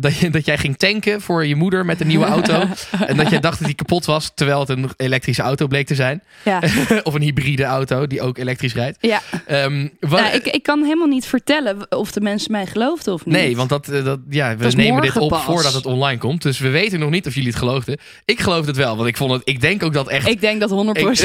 [0.00, 2.62] dat, je, dat jij ging tanken voor je moeder met een nieuwe auto.
[3.06, 5.94] en dat jij dacht dat die kapot was, terwijl het een elektrische auto bleek te
[5.94, 6.22] zijn.
[6.44, 6.60] Ja.
[7.02, 8.98] of een hybride auto die ook elektrisch rijdt.
[9.00, 9.20] ja.
[9.46, 13.24] Ehm, wa- Nou, ik, ik kan helemaal niet vertellen of de mensen mij geloofden of
[13.24, 13.34] niet.
[13.34, 15.42] Nee, want dat, eh, dat, ja, we Dat nemen dit op pas.
[15.44, 16.42] voordat het online komt.
[16.42, 17.98] Dus we weten nog niet of jullie het geloofden.
[18.24, 19.42] Ik geloof het wel, want ik vond het.
[19.44, 20.28] Ik denk ook dat echt.
[20.28, 20.72] Ik denk dat 100%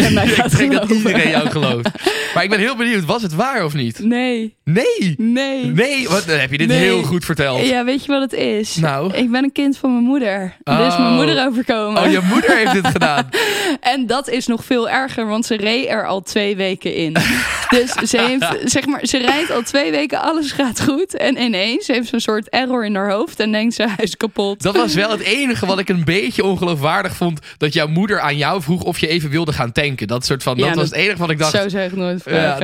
[0.05, 1.89] ik, mij ik gaat denk dat iedereen jou gelooft.
[2.33, 3.99] Maar ik ben heel benieuwd, was het waar of niet?
[3.99, 5.15] Nee, Nee!
[5.17, 5.65] nee.
[5.65, 6.79] Nee, wat, dan heb je dit Nee.
[6.79, 7.65] heel goed verteld.
[7.67, 8.75] Ja, weet je wat het is?
[8.75, 8.94] Nou.
[9.03, 10.55] Ik ben een kind van mijn moeder.
[10.63, 10.77] Oh.
[10.77, 12.03] Dus mijn moeder overkomen.
[12.03, 13.29] Oh, je moeder heeft dit gedaan.
[13.79, 17.13] En dat is nog veel erger, want ze reed er al twee weken in.
[17.77, 21.17] dus ze, heeft, zeg maar, ze rijdt al twee weken, alles gaat goed.
[21.17, 24.17] En ineens heeft ze een soort error in haar hoofd en denkt ze, hij is
[24.17, 24.61] kapot.
[24.61, 27.39] Dat was wel het enige wat ik een beetje ongeloofwaardig vond.
[27.57, 30.07] Dat jouw moeder aan jou vroeg of je even wilde gaan tanken.
[30.07, 30.57] Dat soort van.
[30.57, 31.51] Ja, dat was het enige wat ik dacht.
[31.51, 32.57] Zo zeg ik nooit Ja.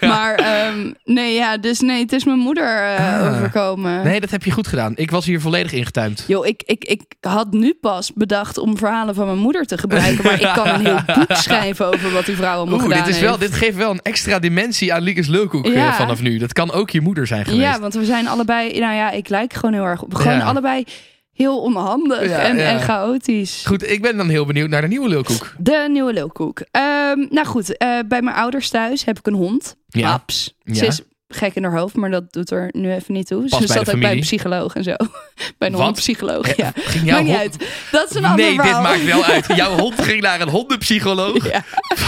[0.00, 3.36] Maar ehm, nee, ja, dus nee, het is mijn moeder eh, Ah.
[3.36, 4.04] overkomen.
[4.04, 4.92] Nee, dat heb je goed gedaan.
[4.96, 6.24] Ik was hier volledig ingetuimd.
[6.26, 10.24] Yo, ik, ik, ik had nu pas bedacht om verhalen van mijn moeder te gebruiken.
[10.24, 13.14] Maar ik kan een heel boek schrijven over wat die vrouw allemaal Oeh, gedaan dit,
[13.14, 13.40] is wel, heeft.
[13.50, 16.38] dit geeft wel een extra dimensie aan Liekes Leukhoek eh, vanaf nu.
[16.38, 17.62] Dat kan ook je moeder zijn geweest.
[17.62, 20.14] Ja, want we zijn allebei, nou ja, ik lijk gewoon heel erg op.
[20.14, 20.44] Gewoon Ja.
[20.44, 20.84] allebei
[21.32, 22.62] heel onhandig Ja, en, ja.
[22.62, 23.62] en chaotisch.
[23.66, 25.54] Goed, ik ben dan heel benieuwd naar de nieuwe Leukhoek.
[25.58, 26.62] De nieuwe lulkoek.
[26.70, 29.76] Ehm, nou goed, eh, bij mijn ouders thuis heb ik een hond.
[29.88, 30.10] Ja.
[30.10, 30.54] Paps.
[30.62, 30.74] Ja.
[30.74, 31.00] Ze is
[31.32, 33.48] gek in haar hoofd, maar dat doet er nu even niet toe.
[33.48, 34.94] Past Ze zat ook bij een psycholoog en zo.
[35.58, 35.82] bij een Wat?
[35.82, 36.72] hondenpsycholoog, ja.
[36.74, 37.56] Ging jouw hond- uit.
[37.90, 39.46] Dat is een ander Nee, dit maakt wel uit.
[39.60, 41.50] Jouw hond ging naar een hondenpsycholoog.
[41.50, 41.64] Ja.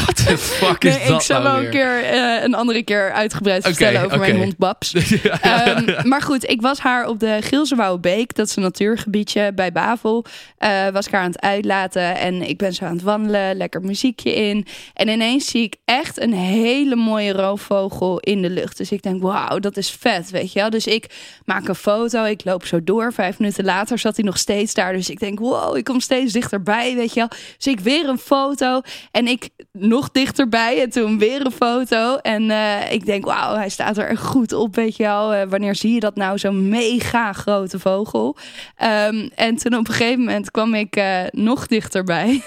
[0.06, 3.12] Wat de fuck is dat ik zal nou wel een keer eh, een andere keer
[3.12, 4.92] uitgebreid vertellen over mijn hond Babs.
[5.22, 5.40] Ja.
[5.40, 10.24] Ehm, maar goed, ik was haar op de Beek, dat is een natuurgebiedje bij Bavel,
[10.58, 13.80] eh, was ik haar aan het uitlaten en ik ben zo aan het wandelen, lekker
[13.80, 14.66] muziekje in.
[14.94, 18.76] En ineens zie ik echt een hele mooie roofvogel in de lucht.
[18.76, 20.70] Dus ik denk, wauw, dat is vet, weet je wel.
[20.70, 21.06] Dus ik
[21.44, 23.12] maak een foto, ik loop zo door.
[23.12, 24.92] Vijf minuten later zat hij nog steeds daar.
[24.92, 27.28] Dus ik denk, wow, ik kom steeds dichterbij, weet je wel.
[27.28, 32.16] Dus ik weer een foto en ik nog dichterbij en toen weer een foto.
[32.16, 35.32] En eh, ik denk, wauw, hij staat er echt goed op, weet je wel.
[35.32, 38.36] Eh, wanneer zie je dat nou, zo'n mega grote vogel?
[38.76, 42.42] Ehm, en toen op een gegeven moment kwam ik eh, nog dichterbij.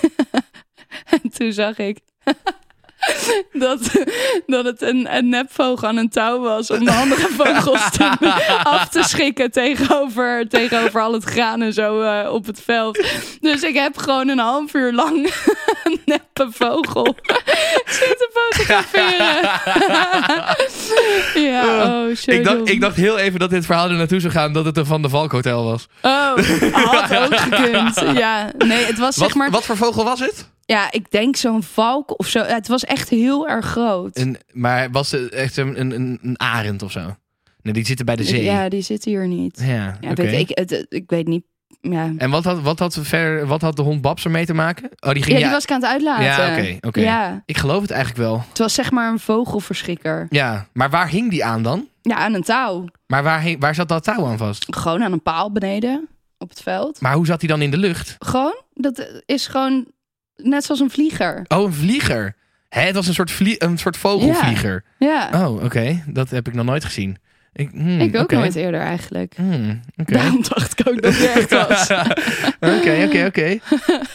[1.21, 1.99] en toen zag ik...
[3.54, 3.80] Dat,
[4.46, 8.10] dat het een, een nepvogel aan een touw was om de andere vogels te,
[8.63, 13.06] af te schikken tegenover, tegenover al het graan en zo eh, op het veld.
[13.41, 15.34] Dus ik heb gewoon een half uur lang
[15.84, 17.15] een neppe vogel
[17.86, 19.41] zitten fotograferen.
[21.50, 24.34] ja, oh, zo ik, dacht, ik dacht heel even dat dit verhaal er naartoe zou
[24.34, 25.88] gaan dat het een Van de Valk hotel was.
[26.02, 26.38] Oh,
[26.72, 28.18] had ook gekund.
[28.18, 29.52] Ja, nee, het was Wat, zeg maar...
[29.52, 30.54] wat voor vogel was het?
[30.65, 32.43] Ja, ik denk zo'n valk of zo.
[32.43, 34.17] Het was echt heel erg groot.
[34.17, 37.15] Een, maar was het echt een, een, een, arend of zo?
[37.62, 38.43] Nee, die zitten bij de zee.
[38.43, 39.62] Ja, die zit hier niet.
[39.65, 41.43] Ja, weet ik, het, ik weet niet.
[41.82, 44.84] Ja, En wat had, wat, had verder, wat had de hond Babs ermee te maken?
[44.99, 46.23] Oh, die ja ging die ja- was ik aan het uitlaten.
[46.23, 46.99] Ja, oké, oké.
[46.99, 48.43] Ja, Ik geloof het eigenlijk wel.
[48.49, 50.25] het was zeg maar een vogelverschrikker.
[50.30, 51.88] Ja, maar waar hing die aan dan?
[52.01, 52.86] Ja, aan een touw.
[53.08, 54.65] Maar waar, hing, waar zat dat touw aan vast?
[54.75, 57.01] Gewoon aan een paal beneden op het veld.
[57.01, 58.15] Maar hoe zat hij dan in de lucht?
[58.19, 59.86] Gewoon, dat is gewoon
[60.36, 61.45] net zoals een vlieger.
[61.48, 62.36] Oh, een vlieger.
[62.69, 64.84] Hè, het was een soort, vlie een soort vogelvlieger.
[65.00, 66.04] Ja, Oh, oké.
[66.08, 67.17] Dat heb ik nog nooit gezien.
[67.54, 69.34] Ik, hmm, ik ook nooit eerder eigenlijk.
[69.36, 69.82] Hmm.
[69.95, 71.89] Daarom dacht ik ook dat het echt was.
[72.60, 73.58] Oké, oké, oké.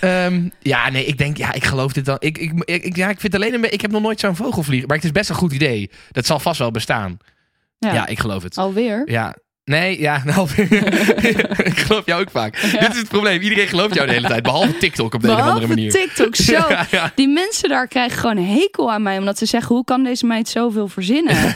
[0.00, 2.16] Ehm, Ja, nee, ik denk, ja, ik geloof dit dan.
[2.18, 4.87] Ik, ik, ik, ja, ik vind alleen een Ik heb nog nooit zo'n vogelvlieger.
[4.88, 5.90] Maar het is best een goed idee.
[6.11, 7.18] Dat zal vast wel bestaan.
[7.78, 8.56] Ja, Ja, ik geloof het.
[8.59, 9.11] alweer.
[9.11, 9.37] Ja.
[9.70, 10.48] Nee, ja, nou,
[11.70, 12.61] ik geloof jou ook vaak.
[12.61, 13.40] Dit is het probleem.
[13.40, 14.42] Iedereen gelooft jou de hele tijd.
[14.42, 15.90] Behalve TikTok op de een of andere manier.
[15.90, 16.52] TikTok, zo.
[16.52, 17.12] Ja, ja.
[17.14, 19.18] Die mensen daar krijgen gewoon een hekel aan mij.
[19.18, 21.37] Omdat ze zeggen, hoe kan deze meid zoveel verzinnen?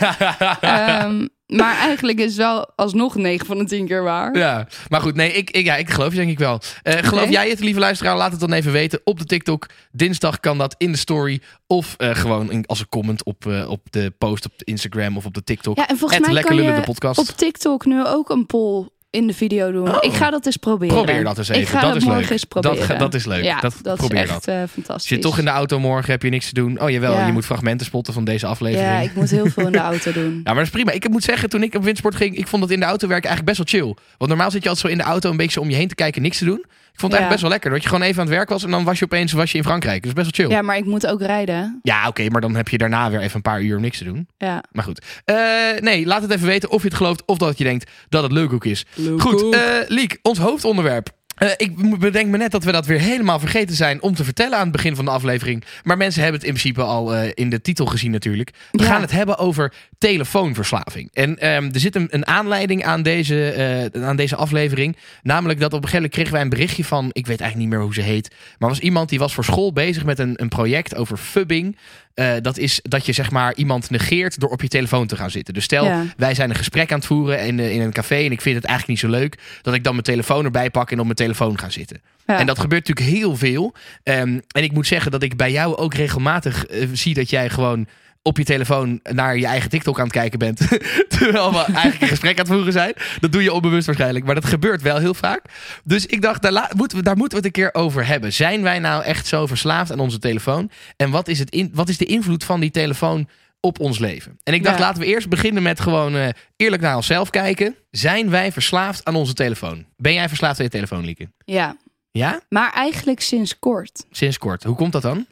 [0.61, 4.37] Ehm, maar eigenlijk is wel alsnog 9 van de 10 keer waar.
[4.39, 6.61] Ja, maar goed, nee, ik, ik, ja, ik geloof je denk ik wel.
[6.83, 8.17] Eh, geloof jij het, lieve luisteraar?
[8.17, 9.67] Laat het dan even weten op de TikTok.
[9.93, 11.41] Dinsdag kan dat in de story.
[11.67, 15.17] Of eh, gewoon in- als een comment op, eh, op de post op de Instagram
[15.17, 15.77] of op de TikTok.
[15.77, 17.19] Ja, en volgens mij Lekker kan Lullen, je de podcast.
[17.19, 19.89] op TikTok nu ook een poll in de video doen.
[19.91, 19.97] Oh.
[20.01, 20.95] Ik ga dat eens proberen.
[20.95, 21.63] Probeer dat eens even.
[21.63, 22.31] Ik ga dat dat is morgen leuk.
[22.31, 22.77] eens proberen.
[22.77, 23.45] Dat, ga- dat is leuk.
[23.45, 24.55] Ja, dat, dat probeer is echt dat.
[24.61, 25.09] Als fantastisch.
[25.11, 26.81] je toch in de auto morgen heb je niks te doen.
[26.81, 27.27] Oh jawel, Ja.
[27.27, 28.91] je moet fragmenten spotten van deze aflevering.
[28.91, 30.33] Ja, ik moet heel veel in de auto doen.
[30.45, 30.91] Ja, maar dat is prima.
[30.91, 33.29] Ik moet zeggen, toen ik op windsport ging, ik vond dat in de auto werken
[33.29, 33.97] eigenlijk best wel chill.
[34.19, 35.89] Want normaal zit je altijd zo in de auto een beetje zo om je heen
[35.89, 36.65] te kijken, niks te doen.
[36.95, 37.29] Ik vond het Ja.
[37.29, 37.71] eigenlijk best wel lekker.
[37.71, 39.59] Dat je gewoon even aan het werk was en dan was je opeens was je
[39.59, 40.03] in Frankrijk.
[40.03, 40.57] Dus best wel chill.
[40.57, 41.79] Ja, maar ik moet ook rijden.
[41.83, 44.05] Ja, oké, maar dan heb je daarna weer even een paar uur om niks te
[44.05, 44.29] doen.
[44.39, 44.63] Ja.
[44.73, 45.05] Maar goed.
[45.25, 45.37] Eh,
[45.81, 48.33] nee, laat het even weten of je het gelooft of dat je denkt dat het
[48.33, 48.85] leuk ook is.
[49.19, 51.09] Goed, eh Liek, ons hoofdonderwerp.
[51.35, 54.57] Eh, ik bedenk me net dat we dat weer helemaal vergeten zijn om te vertellen
[54.59, 55.65] aan het begin van de aflevering.
[55.83, 58.51] Maar mensen hebben het in principe al eh, in de titel gezien natuurlijk.
[58.73, 58.89] We Ja.
[58.89, 61.09] gaan het hebben over telefoonverslaving.
[61.13, 63.51] En ehm, er zit een, een aanleiding aan deze,
[63.93, 64.97] eh, aan deze aflevering.
[65.23, 67.69] Namelijk dat op een gegeven moment kregen wij een berichtje van, ik weet eigenlijk niet
[67.69, 68.35] meer hoe ze heet.
[68.59, 71.77] Maar was iemand die was voor school bezig met een, een project over fubbing.
[72.15, 75.31] Eh, dat is dat je zeg maar iemand negeert door op je telefoon te gaan
[75.31, 75.55] zitten.
[75.55, 76.05] Dus stel, Ja.
[76.17, 78.57] wij zijn een gesprek aan het voeren in, eh, in een café en ik vind
[78.57, 81.17] het eigenlijk niet zo leuk dat ik dan mijn telefoon erbij pak en op mijn
[81.17, 82.01] telefoon ga zitten.
[82.27, 82.39] Ja.
[82.39, 83.75] En dat gebeurt natuurlijk heel veel.
[84.03, 87.51] Ehm, en ik moet zeggen dat ik bij jou ook regelmatig eh, zie dat jij
[87.51, 87.87] gewoon
[88.27, 90.59] op je telefoon naar je eigen TikTok aan het kijken bent.
[91.19, 92.93] Terwijl we eigenlijk een gesprek aan het voeren zijn.
[93.21, 94.25] Dat doe je onbewust waarschijnlijk.
[94.25, 95.43] Maar dat gebeurt wel heel vaak.
[95.85, 98.33] Dus ik dacht, daar, moeten we, daar moeten we het een keer over hebben.
[98.33, 100.71] Zijn wij nou echt zo verslaafd aan onze telefoon?
[100.97, 103.29] En wat is, het in, wat is de invloed van die telefoon
[103.61, 104.39] op ons leven?
[104.43, 104.85] En ik dacht, Ja.
[104.85, 107.77] laten we eerst beginnen met gewoon eh, eerlijk naar onszelf kijken.
[107.91, 109.85] Zijn wij verslaafd aan onze telefoon?
[109.97, 111.29] Ben jij verslaafd aan je telefoon, Lieke?
[111.45, 111.77] ja,
[112.11, 112.41] Ja?
[112.49, 114.05] maar eigenlijk sinds kort.
[114.11, 114.63] Sinds kort.
[114.65, 115.27] Hoe komt dat dan?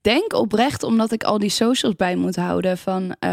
[0.00, 3.30] Denk oprecht omdat ik al die socials bij moet houden van eh,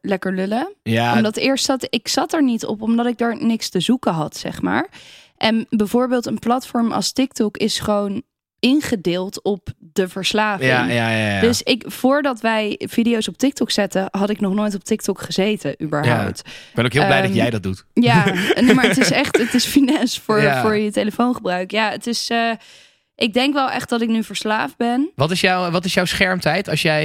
[0.00, 0.74] lekker lullen.
[0.82, 4.12] Ja, Omdat eerst zat ik zat er niet op, omdat ik daar niks te zoeken
[4.12, 4.88] had, zeg maar.
[5.36, 8.22] En bijvoorbeeld een platform als TikTok is gewoon
[8.58, 10.70] ingedeeld op de verslaving.
[10.70, 11.40] ja, ja, ja, ja.
[11.40, 15.74] Dus ik, voordat wij video's op TikTok zetten, had ik nog nooit op TikTok gezeten,
[15.82, 16.38] überhaupt.
[16.38, 17.84] ik ben ook heel blij dat Ehm, jij dat doet.
[17.94, 18.24] Ja,
[18.60, 20.60] nee, maar het is echt, het is finesse voor, Ja.
[20.62, 21.70] voor je telefoongebruik.
[21.70, 22.50] Ja, het is, eh,
[23.20, 25.10] Ik denk wel echt dat ik nu verslaafd ben.
[25.14, 27.04] Wat is, jouw, wat is jouw schermtijd als jij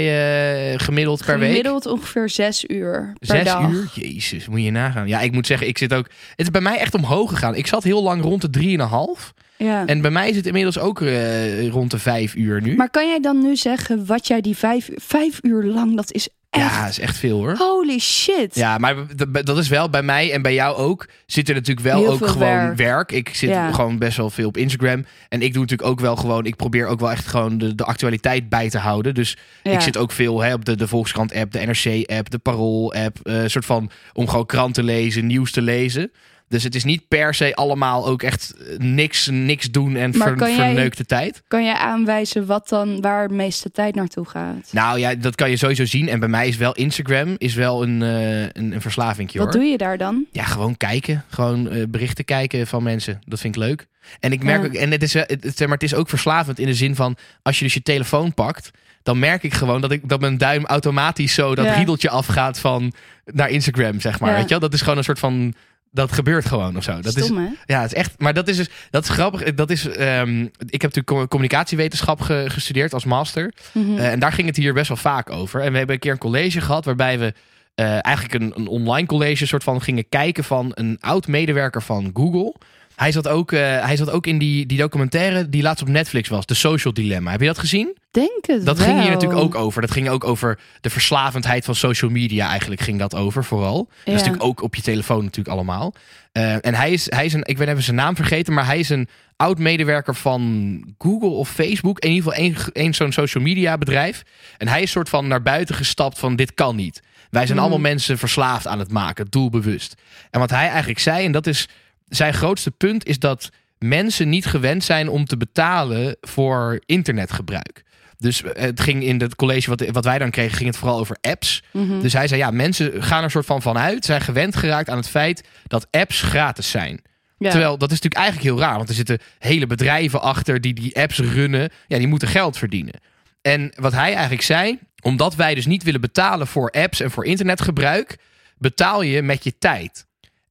[0.73, 1.49] eh, gemiddeld per week?
[1.49, 3.69] Gemiddeld ongeveer zes uur per Zes dag.
[3.69, 3.89] uur?
[3.93, 5.08] Jezus, moet je nagaan.
[5.08, 6.06] Ja, ik moet zeggen, ik zit ook...
[6.06, 7.56] Het is bij mij echt omhoog gegaan.
[7.56, 9.34] Ik zat heel lang rond de drieënhalf.
[9.58, 9.86] Ja.
[9.86, 12.75] En bij mij is het inmiddels ook eh, rond de vijf uur nu.
[12.75, 16.30] Maar kan jij dan nu zeggen wat jij die vijf, vijf uur lang, dat is
[16.56, 16.74] echt...
[16.76, 17.56] ja, is echt veel hoor.
[17.58, 18.56] Holy shit.
[18.56, 18.96] Ja, maar
[19.44, 21.08] dat is wel bij mij en bij jou ook.
[21.26, 22.78] Zit er natuurlijk wel Heel ook gewoon werk.
[22.78, 23.12] werk.
[23.12, 23.72] Ik zit Ja.
[23.72, 25.06] gewoon best wel veel op Instagram.
[25.30, 26.46] En ik doe natuurlijk ook wel gewoon.
[26.46, 29.13] Ik probeer ook wel echt gewoon de, de actualiteit bij te houden.
[29.13, 29.72] Dus Ja.
[29.72, 33.18] ik zit ook veel hè, op de, de Volkskrant-app, de NRC-app, de Parool-app.
[33.24, 36.12] eh, soort van om gewoon krant te lezen, nieuws te lezen.
[36.47, 40.38] Dus het is niet per se allemaal ook echt eh, niks, niks doen en ver,
[40.38, 41.43] jij- verneukte tijd.
[41.47, 44.69] Kan jij aanwijzen wat dan, waar de meeste tijd naartoe gaat?
[44.71, 46.10] Nou ja, dat kan je sowieso zien.
[46.10, 49.34] En bij mij is wel Instagram is wel een, eh een, een verslaving.
[49.34, 50.25] wat doe je daar dan?
[50.31, 51.23] Ja, gewoon kijken.
[51.29, 53.21] Gewoon eh, berichten kijken van mensen.
[53.25, 53.88] Dat vind ik leuk.
[54.19, 54.67] En ik merk Ja.
[54.67, 57.58] ook, en het is, het- maar het is ook verslavend in de zin van als
[57.60, 58.71] je dus je telefoon pakt,
[59.03, 61.73] dan merk ik gewoon dat ik dat mijn duim automatisch zo dat Ja.
[61.73, 62.93] riedeltje afgaat van
[63.25, 64.29] naar Instagram, zeg maar.
[64.29, 64.36] Ja.
[64.36, 64.60] Weet je wel?
[64.60, 65.53] Dat is gewoon een soort van
[65.95, 66.91] dat gebeurt gewoon of zo.
[67.01, 67.73] Dat is, hè?
[67.73, 68.13] ja, het is echt.
[68.17, 69.53] Maar dat is dus dat is grappig.
[69.53, 69.88] Dat is.
[69.88, 73.53] ehm, ik heb natuurlijk co- communicatiewetenschap ge- gestudeerd als master.
[73.71, 73.97] Mhm.
[73.97, 75.62] Eh, en daar ging het hier best wel vaak over.
[75.62, 77.34] En we hebben een keer een college gehad waarbij we
[77.75, 82.10] eh, eigenlijk een, een online college soort van gingen kijken van een oud medewerker van
[82.13, 82.55] Google.
[82.95, 86.29] Hij zat ook, eh, hij zat ook in die, die documentaire die laatst op Netflix
[86.29, 87.31] was, The Social Dilemma.
[87.31, 87.97] Heb je dat gezien?
[88.12, 88.88] Denk het Dat wel.
[88.88, 89.81] ging hier natuurlijk ook over.
[89.81, 92.49] Dat ging ook over de verslavendheid van social media.
[92.49, 93.77] Eigenlijk ging dat over vooral.
[94.03, 95.93] Dat is natuurlijk ook op je telefoon natuurlijk allemaal.
[96.31, 98.79] Eh, en hij is, hij is een, ik ben even zijn naam vergeten, maar hij
[98.79, 101.99] is een oud medewerker van Google of Facebook.
[101.99, 104.23] In ieder geval één, zo'n social media bedrijf.
[104.58, 107.01] En hij is soort van naar buiten gestapt van dit kan niet.
[107.29, 107.67] Wij zijn Mhm.
[107.67, 109.95] allemaal mensen verslaafd aan het maken, doelbewust.
[110.31, 111.67] En wat hij eigenlijk zei, en dat is
[112.08, 117.84] zijn grootste punt, is dat mensen niet gewend zijn om te betalen voor internetgebruik.
[118.18, 121.00] Dus eh, het ging in het college wat, wat wij dan kregen, ging het vooral
[121.00, 121.63] over apps.
[121.72, 122.02] Mhm.
[122.02, 125.10] Dus hij zei, ja, mensen gaan er soort van vanuit, zijn gewend geraakt aan het
[125.10, 127.02] feit dat apps gratis zijn.
[127.38, 127.50] Ja.
[127.50, 130.96] Terwijl dat is natuurlijk eigenlijk heel raar, want er zitten hele bedrijven achter die die
[130.96, 131.70] apps runnen.
[131.88, 133.00] Ja, die moeten geld verdienen.
[133.41, 137.26] En wat hij eigenlijk zei, omdat wij dus niet willen betalen voor apps en voor
[137.26, 138.18] internetgebruik,
[138.58, 140.06] betaal je met je tijd.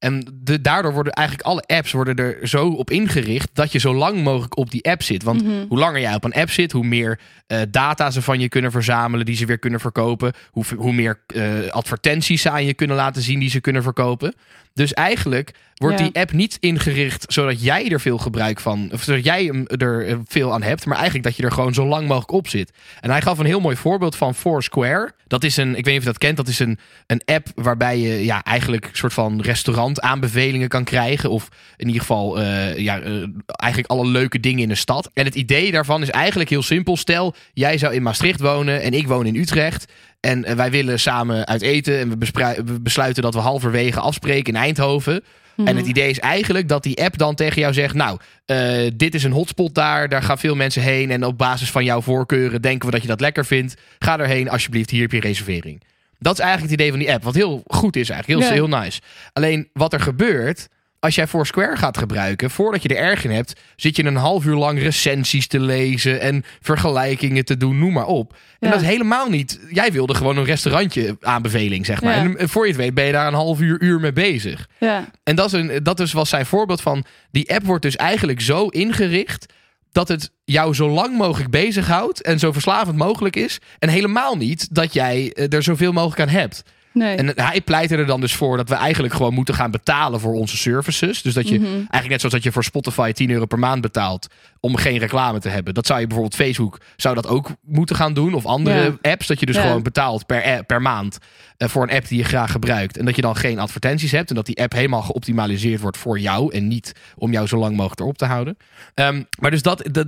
[0.05, 3.95] En de, daardoor worden eigenlijk alle apps worden er zo op ingericht dat je zo
[3.95, 5.23] lang mogelijk op die app zit.
[5.23, 5.67] Want Mhm.
[5.69, 8.71] hoe langer jij op een app zit, hoe meer eh, data ze van je kunnen
[8.71, 10.33] verzamelen, die ze weer kunnen verkopen.
[10.51, 14.35] Hoe, hoe meer eh, advertenties ze aan je kunnen laten zien, die ze kunnen verkopen.
[14.75, 16.05] Dus eigenlijk wordt Ja.
[16.05, 20.07] die app niet ingericht zodat jij er veel gebruik van, of zodat jij hem er
[20.07, 22.73] eh, veel aan hebt, maar eigenlijk dat je er gewoon zo lang mogelijk op zit.
[23.01, 25.13] En hij gaf een heel mooi voorbeeld van Foursquare.
[25.27, 27.47] Dat is een, ik weet niet of je dat kent, dat is een, een app
[27.55, 31.31] waarbij je ja, eigenlijk een soort van restaurantaanbevelingen kan krijgen.
[31.31, 33.13] Of in ieder geval eh, ja, eh,
[33.47, 35.11] eigenlijk alle leuke dingen in de stad.
[35.15, 36.97] En het idee daarvan is eigenlijk heel simpel.
[36.97, 39.93] Stel, jij zou in Maastricht wonen en ik woon in Utrecht.
[40.25, 41.99] En wij willen samen uit eten.
[41.99, 42.17] En we,
[42.65, 45.25] we besluiten dat we halverwege afspreken in Eindhoven.
[45.57, 45.69] Mhm.
[45.69, 49.15] En het idee is eigenlijk dat die app dan tegen jou zegt: Nou, eh, dit
[49.15, 50.09] is een hotspot daar.
[50.09, 51.11] Daar gaan veel mensen heen.
[51.11, 53.75] En op basis van jouw voorkeuren denken we dat je dat lekker vindt.
[53.99, 54.91] Ga erheen, alsjeblieft.
[54.91, 55.83] Hier heb je reservering.
[56.19, 57.25] Dat is eigenlijk het idee van die app.
[57.25, 58.41] Wat heel goed is eigenlijk.
[58.41, 58.55] Heel, Ja.
[58.67, 59.01] heel nice.
[59.33, 60.69] Alleen wat er gebeurt.
[61.05, 64.45] Als jij Foursquare gaat gebruiken, voordat je er erg in hebt, zit je een half
[64.45, 68.33] uur lang recensies te lezen en vergelijkingen te doen, noem maar op.
[68.33, 68.39] En
[68.69, 68.71] Ja.
[68.71, 69.61] dat is helemaal niet.
[69.71, 72.29] Jij wilde gewoon een restaurantje aanbeveling, zeg maar.
[72.29, 72.35] Ja.
[72.35, 74.69] En voor je het weet ben je daar een half uur, uur mee bezig.
[74.79, 75.11] Ja.
[75.25, 77.05] En dat, is een, dat is, was zijn voorbeeld van.
[77.31, 79.53] Die app wordt dus eigenlijk zo ingericht.
[79.93, 82.23] dat het jou zo lang mogelijk bezighoudt.
[82.23, 83.59] en zo verslavend mogelijk is.
[83.79, 86.63] En helemaal niet dat jij eh, er zoveel mogelijk aan hebt.
[86.95, 87.17] Nee.
[87.17, 90.33] En hij pleitte er dan dus voor dat we eigenlijk gewoon moeten gaan betalen voor
[90.35, 91.23] onze services.
[91.23, 91.67] Dus dat je Mhm.
[91.73, 94.27] eigenlijk net zoals dat je voor Spotify 10 euro per maand betaalt
[94.65, 95.75] om geen reclame te hebben.
[95.75, 98.35] Dat zou je bijvoorbeeld Facebook zou dat ook moeten gaan doen.
[98.35, 99.11] Of andere Ja.
[99.11, 99.27] apps.
[99.27, 99.63] Dat je dus Ja.
[99.63, 101.19] gewoon betaalt per, per maand
[101.57, 102.97] eh, voor een app die je graag gebruikt.
[102.99, 104.29] En dat je dan geen advertenties hebt.
[104.29, 106.53] En dat die app helemaal geoptimaliseerd wordt voor jou.
[106.55, 108.57] En niet om jou zo lang mogelijk erop te houden.
[108.95, 110.07] Ehm, maar dus dat, dat,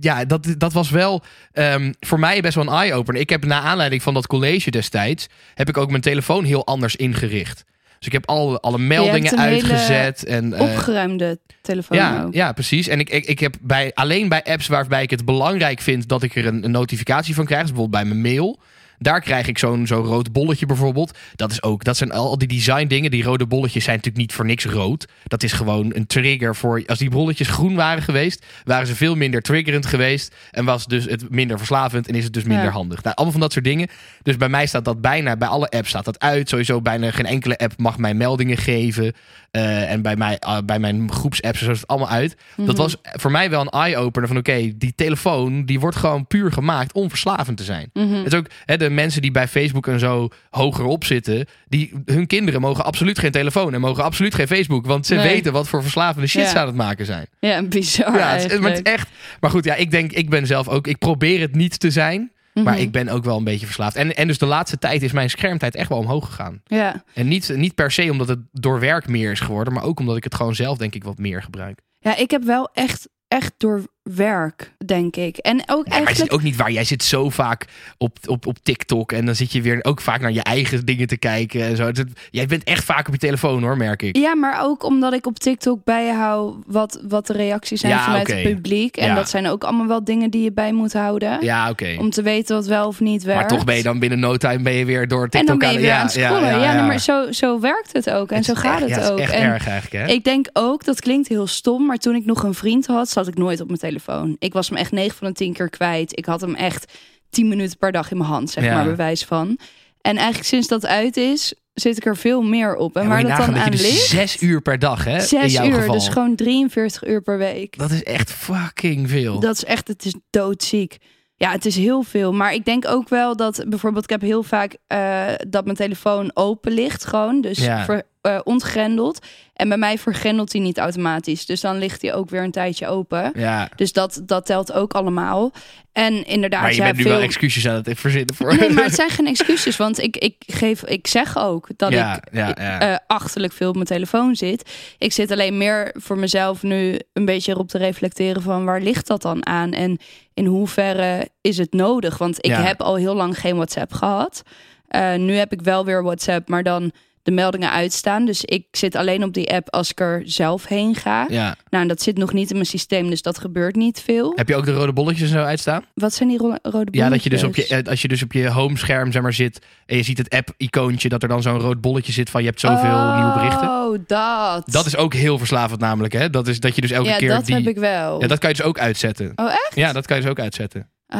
[0.00, 3.20] ja, dat, dat was wel ehm, voor mij best wel een eye-opener.
[3.20, 5.26] Ik heb na aanleiding van dat college destijds...
[5.54, 7.64] heb ik ook mijn telefoon heel anders ingericht.
[8.06, 10.24] Dus ik heb alle, alle meldingen uitgezet.
[10.24, 12.34] En, eh, Opgeruimde telefoon ja, ook.
[12.34, 12.88] ja, precies.
[12.88, 16.22] En ik, ik, ik heb bij, alleen bij apps waarbij ik het belangrijk vind dat
[16.22, 18.58] ik er een, een notificatie van krijg, dus bijvoorbeeld bij mijn mail,
[18.98, 21.18] Daar krijg ik zo'n zo'n rood bolletje bijvoorbeeld.
[21.34, 23.10] Dat is ook, dat zijn al die design dingen.
[23.10, 25.08] Die rode bolletjes zijn natuurlijk niet voor niks rood.
[25.24, 26.82] Dat is gewoon een trigger voor.
[26.86, 30.34] Als die bolletjes groen waren geweest, waren ze veel minder triggerend geweest.
[30.50, 32.70] En was dus het minder verslavend en is het dus minder Ja.
[32.70, 33.02] handig.
[33.02, 33.88] Nou, allemaal van dat soort dingen.
[34.22, 36.48] Dus bij mij staat dat bijna, bij alle apps staat dat uit.
[36.48, 39.12] Sowieso bijna geen enkele app mag mij meldingen geven.
[39.56, 42.36] Eh, en bij, mij, ah, bij mijn groepsapps zo is het allemaal uit.
[42.56, 42.66] Mhm.
[42.66, 46.52] Dat was voor mij wel een eye-opener van oké, die telefoon die wordt gewoon puur
[46.52, 47.90] gemaakt om verslavend te zijn.
[47.92, 48.14] Mhm.
[48.14, 51.92] Het is ook hè, de mensen die bij Facebook en zo hoger op zitten, die,
[52.04, 55.28] hun kinderen mogen absoluut geen telefoon en mogen absoluut geen Facebook, want ze Nee.
[55.28, 56.48] weten wat voor verslavende shit Ja.
[56.48, 57.26] ze aan het maken zijn.
[57.40, 59.08] Ja, bizar ja, het, maar het is echt.
[59.40, 62.30] Maar goed, ja, ik denk, ik ben zelf ook, ik probeer het niet te zijn,
[62.64, 62.82] maar Mhm.
[62.82, 63.96] ik ben ook wel een beetje verslaafd.
[63.96, 66.60] En, en dus de laatste tijd is mijn schermtijd echt wel omhoog gegaan.
[66.64, 67.04] Ja.
[67.14, 70.16] En niet, niet per se omdat het door werk meer is geworden, maar ook omdat
[70.16, 71.80] ik het gewoon zelf denk ik wat meer gebruik.
[71.98, 75.36] ja, ik heb wel echt, echt door werk, denk ik.
[75.36, 76.32] En ook Ja, maar het is eigenlijk...
[76.32, 76.70] ook niet waar.
[76.72, 77.64] Jij zit zo vaak
[77.98, 81.06] op, op, op TikTok en dan zit je weer ook vaak naar je eigen dingen
[81.06, 81.62] te kijken.
[81.62, 81.90] En zo.
[82.30, 84.16] Jij bent echt vaak op je telefoon hoor, merk ik.
[84.16, 88.26] Ja, maar ook omdat ik op TikTok bijhoud wat, wat de reacties zijn Ja, vanuit
[88.28, 88.96] het publiek.
[88.96, 89.14] En Ja.
[89.14, 91.38] dat zijn ook allemaal wel dingen die je bij moet houden.
[91.44, 91.94] Ja, oké.
[91.98, 93.40] Om te weten wat wel of niet werkt.
[93.40, 95.58] Maar toch ben je dan binnen no time ben je weer door TikTok En dan
[95.58, 96.42] ben je weer ja, aan het scrollen.
[96.42, 98.30] Ja, ja, nee, maar zo, zo werkt het ook.
[98.30, 99.18] En Het zo gaat echt- het ook.
[99.18, 100.12] Echt en erg eigenlijk hè.
[100.14, 103.28] ik denk ook, dat klinkt heel stom, maar toen ik nog een vriend had, zat
[103.28, 104.36] ik nooit op mijn telefoon.
[104.38, 106.18] Ik was hem echt 9 van de 10 keer kwijt.
[106.18, 106.92] Ik had hem echt
[107.30, 108.74] 10 minuten per dag in mijn hand, zeg Ja.
[108.74, 109.58] maar, bewijs van.
[110.00, 112.96] En eigenlijk sinds dat uit is, zit ik er veel meer op.
[112.96, 115.52] En Ja, waar dat dan aan dus ligt, zes uur per dag hè, in zes
[115.52, 115.92] jouw uur, geval.
[115.94, 117.78] dus gewoon 43 uur per week.
[117.78, 119.40] Dat is echt fucking veel.
[119.40, 120.96] Dat is echt, het is doodziek.
[121.36, 122.32] Ja, het is heel veel.
[122.32, 126.30] Maar ik denk ook wel dat bijvoorbeeld, ik heb heel vaak eh, dat mijn telefoon
[126.34, 127.40] open ligt gewoon.
[127.40, 127.84] Dus Ja.
[127.84, 129.26] ver, eh, ontgrendeld.
[129.54, 131.46] En bij mij vergrendelt hij niet automatisch.
[131.46, 133.32] Dus dan ligt hij ook weer een tijdje open.
[133.34, 133.68] Ja.
[133.76, 135.52] Dus dat, dat telt ook allemaal.
[135.92, 137.12] En inderdaad, Maar je ja, bent nu veel...
[137.12, 138.56] wel excuses aan het verzinnen voor.
[138.56, 139.76] Nee, maar het zijn geen excuses.
[139.76, 143.74] Want ik, ik, geef, ik zeg ook dat Ja, ik ja, eh, achterlijk veel op
[143.74, 144.70] mijn telefoon zit.
[144.98, 149.06] Ik zit alleen meer voor mezelf nu een beetje erop te reflecteren van waar ligt
[149.06, 149.72] dat dan aan?
[149.72, 149.98] En
[150.34, 152.18] in hoeverre is het nodig?
[152.18, 154.42] Want ik heb al heel lang geen WhatsApp gehad.
[154.88, 156.92] Eh, nu heb ik wel weer WhatsApp, maar dan
[157.26, 158.24] de meldingen uitstaan.
[158.24, 161.26] Dus ik zit alleen op die app als ik er zelf heen ga.
[161.28, 161.56] ja.
[161.70, 164.32] Nou, en dat zit nog niet in mijn systeem, dus dat gebeurt niet veel.
[164.36, 165.84] Heb je ook de rode bolletjes en zo uitstaan?
[165.94, 167.02] Wat zijn die ro- rode bolletjes?
[167.02, 169.32] Ja, dat je dus op je, eh, als je dus op je homescherm zeg maar,
[169.32, 172.48] zit en je ziet het app-icoontje, dat er dan zo'n rood bolletje zit van je
[172.48, 173.68] hebt zoveel nieuwe berichten.
[173.68, 174.62] Oh, dat.
[174.72, 176.30] Dat is ook heel verslavend namelijk, hè?
[176.30, 177.54] Dat is dat je dus elke ja, keer dat die...
[177.54, 178.20] heb ik wel.
[178.20, 179.32] Ja, dat kan je dus ook uitzetten.
[179.36, 179.72] Oh, echt?
[179.74, 180.88] Ja, dat kan je dus ook uitzetten.
[181.06, 181.18] Ah.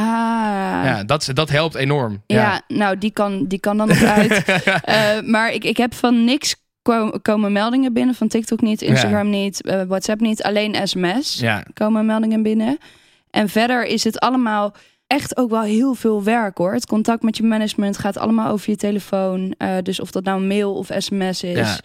[0.85, 2.23] Ja, dat, dat helpt enorm.
[2.27, 4.45] Ja, nou, die kan, die kan dan nog uit.
[4.83, 8.15] Eh, maar ik, ik heb van niks ko- komen meldingen binnen.
[8.15, 10.43] Van TikTok niet, Instagram niet, eh, WhatsApp niet.
[10.43, 12.79] Alleen sms Ja, komen meldingen binnen.
[13.31, 14.75] En verder is het allemaal
[15.07, 16.73] echt ook wel heel veel werk hoor.
[16.73, 19.55] Het contact met je management gaat allemaal over je telefoon.
[19.59, 21.81] Eh, dus of dat nou mail of sms is.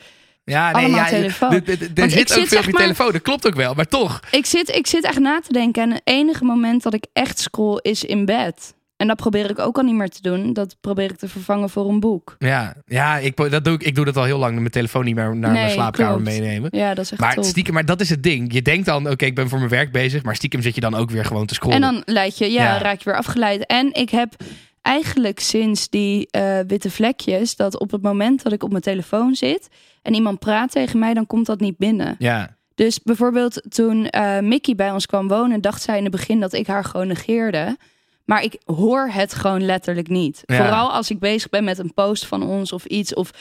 [0.52, 0.72] Ja.
[0.72, 1.52] nee, Allemaal ja, telefoon.
[1.52, 3.88] Er, ik zit ook zit, veel op je maar- telefoon, dat klopt ook wel, maar
[3.88, 4.20] toch.
[4.32, 5.84] Ik, zit, ik zit echt na te denken.
[5.84, 8.74] En het enige moment dat ik echt scroll is in bed.
[8.98, 10.54] En dat probeer ik ook al niet meer te doen.
[10.54, 12.36] Dat probeer ik te vervangen voor een boek.
[12.40, 15.16] Ja, ja ik, dat doe ik, ik doe dat al heel lang, mijn telefoon niet
[15.16, 16.24] meer naar mijn slaapkamer klopt.
[16.40, 16.70] meenemen.
[16.74, 17.44] Ja, dat is echt Maar top.
[17.44, 18.54] stiekem, maar dat is het ding.
[18.54, 20.96] Je denkt dan, oké, ik ben voor mijn werk bezig, maar stiekem zit je dan
[20.96, 21.76] ook weer gewoon te scrollen.
[21.76, 22.78] En dan leid je, ja, Ja.
[22.78, 23.66] raak je weer afgeleid.
[23.66, 24.34] En ik heb
[24.82, 29.36] eigenlijk sinds die eh, witte vlekjes, dat op het moment dat ik op mijn telefoon
[29.36, 29.68] zit
[30.02, 32.16] en iemand praat tegen mij, dan komt dat niet binnen.
[32.20, 36.40] Ja, Dus bijvoorbeeld toen eh, Mickey bij ons kwam wonen, dacht zij in het begin
[36.40, 37.78] dat ik haar gewoon negeerde.
[38.26, 40.44] Maar ik hoor het gewoon letterlijk niet.
[40.46, 40.56] Ja.
[40.56, 43.32] Vooral als ik bezig ben met een post van ons of iets, of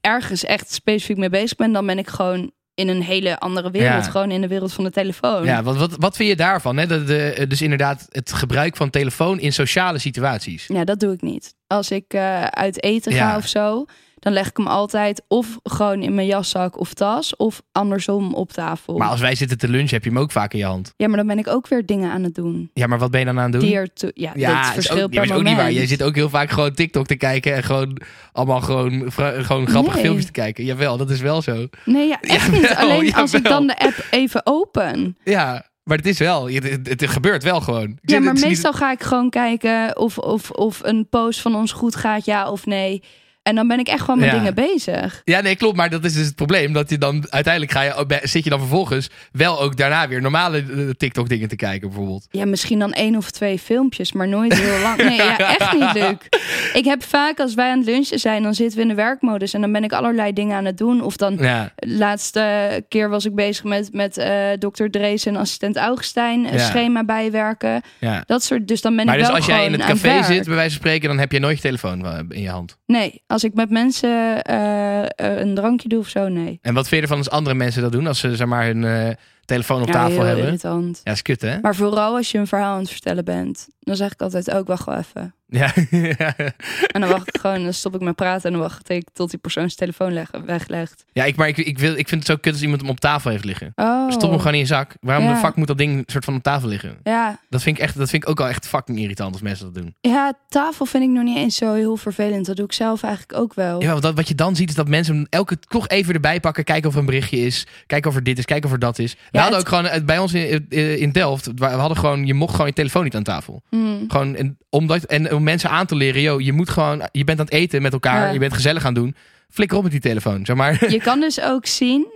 [0.00, 4.04] ergens echt specifiek mee bezig ben, dan ben ik gewoon in een hele andere wereld.
[4.04, 4.10] Ja.
[4.10, 5.44] Gewoon in de wereld van de telefoon.
[5.44, 6.76] ja wat, wat, wat vind je daarvan?
[6.76, 6.86] Hè?
[6.86, 10.66] De, de, dus inderdaad het gebruik van telefoon in sociale situaties.
[10.66, 11.54] Ja, dat doe ik niet.
[11.66, 13.84] Als ik eh, uit eten ga of zo,
[14.18, 18.52] dan leg ik hem altijd of gewoon in mijn jaszak of tas, of andersom op
[18.52, 18.96] tafel.
[18.98, 20.92] Maar als wij zitten te lunchen, heb je hem ook vaak in je hand.
[20.96, 22.70] Ja, maar dan ben ik ook weer dingen aan het doen.
[22.74, 23.70] Ja, maar wat ben je dan aan het doen?
[23.70, 25.56] Ja, ja, dat is verschilt ook, per ja, is ook moment.
[25.56, 25.72] niet waar.
[25.72, 28.00] Jij zit ook heel vaak gewoon TikTok te kijken en gewoon
[28.32, 30.02] allemaal gewoon, gewoon grappige Nee.
[30.04, 30.64] filmpjes te kijken.
[30.64, 31.66] Jawel, dat is wel zo.
[31.84, 32.60] Nee, ja, echt niet.
[32.62, 35.16] Jawel, Alleen als ik dan de app even open.
[35.24, 36.48] Ja, maar het is wel.
[36.48, 37.98] Je- Het, gebeurt wel gewoon.
[38.00, 41.96] Ja, maar meestal ga ik gewoon kijken of, of, of een post van ons goed
[41.96, 43.02] gaat, ja of nee.
[43.48, 44.34] En dan ben ik echt gewoon met Ja.
[44.38, 45.20] dingen bezig.
[45.24, 45.76] Ja, nee, klopt.
[45.76, 46.72] Maar dat is dus het probleem.
[46.72, 50.58] Dat je dan uiteindelijk ga je, zit je dan vervolgens wel ook daarna weer normale
[50.58, 52.26] eh, TikTok dingen te kijken, bijvoorbeeld.
[52.30, 54.96] Ja, misschien dan één of twee filmpjes, maar nooit heel lang.
[54.96, 56.28] Nee, ja, echt niet leuk.
[56.72, 59.54] Ik heb vaak, als wij aan het lunchen zijn, dan zitten we in de werkmodus
[59.54, 61.02] en dan ben ik allerlei dingen aan het doen.
[61.02, 64.84] Of dan, Ja, laatste keer was ik bezig met, met eh Dr.
[64.90, 66.64] Drees en assistent Augustijn, een Ja.
[66.64, 67.82] schema bijwerken.
[68.00, 68.22] ja.
[68.26, 70.44] Dat soort, dus dan ben Maar ik dus wel als jij in het café zit,
[70.44, 72.76] bij wijze van spreken, dan heb je nooit je telefoon eh, in je hand.
[72.86, 76.58] Nee, als ik met mensen eh, eh, een drankje doe of zo, nee.
[76.62, 78.06] En wat vind je ervan als andere mensen dat doen?
[78.06, 79.14] Als ze zeg maar hun eh,
[79.48, 80.44] telefoon op Ja, tafel hebben?
[80.44, 81.00] irritant.
[81.04, 81.58] Ja, is kut hè?
[81.60, 84.66] Maar vooral als je een verhaal aan het vertellen bent, dan zeg ik altijd ook
[84.66, 85.32] wacht wel even.
[85.50, 85.72] Ja.
[86.92, 89.30] En dan wacht ik gewoon, dan stop ik met praten en dan wacht ik tot
[89.30, 91.04] die persoon zijn telefoon leg, weglegt.
[91.12, 93.00] ja, ik, maar ik, ik, wil, ik vind het zo kut als iemand hem op
[93.00, 93.72] tafel heeft liggen.
[93.74, 94.10] Oh.
[94.10, 94.94] Stop hem gewoon in je zak.
[95.00, 95.32] Waarom Ja.
[95.32, 96.96] de fuck moet dat ding soort van op tafel liggen?
[97.02, 99.64] Ja, Dat vind ik, echt, dat vind ik ook al echt fucking irritant als mensen
[99.64, 99.94] dat doen.
[100.00, 102.46] ja, tafel vind ik nog niet eens zo heel vervelend.
[102.46, 103.82] Dat doe ik zelf eigenlijk ook wel.
[103.82, 106.40] Ja, want dat, wat je dan ziet is dat mensen hem elke toch even erbij
[106.40, 106.64] pakken.
[106.64, 107.66] Kijken of er een berichtje is.
[107.86, 108.44] Kijken of er dit is.
[108.44, 109.16] Kijken of er dat is.
[109.38, 111.50] We hadden het- ook gewoon eh, bij ons in, eh, in Delft.
[111.54, 113.62] We hadden gewoon, je mocht gewoon je telefoon niet aan tafel.
[113.68, 114.04] Hmm.
[114.08, 117.38] Gewoon, en, omdat, en om mensen aan te leren, yo, je moet gewoon, je bent
[117.38, 118.26] aan het eten met elkaar.
[118.26, 118.32] Ja.
[118.32, 119.14] Je bent gezellig aan het doen.
[119.50, 120.90] Flikker op met die telefoon, zeg maar.
[120.90, 122.06] Je kan dus ook zien,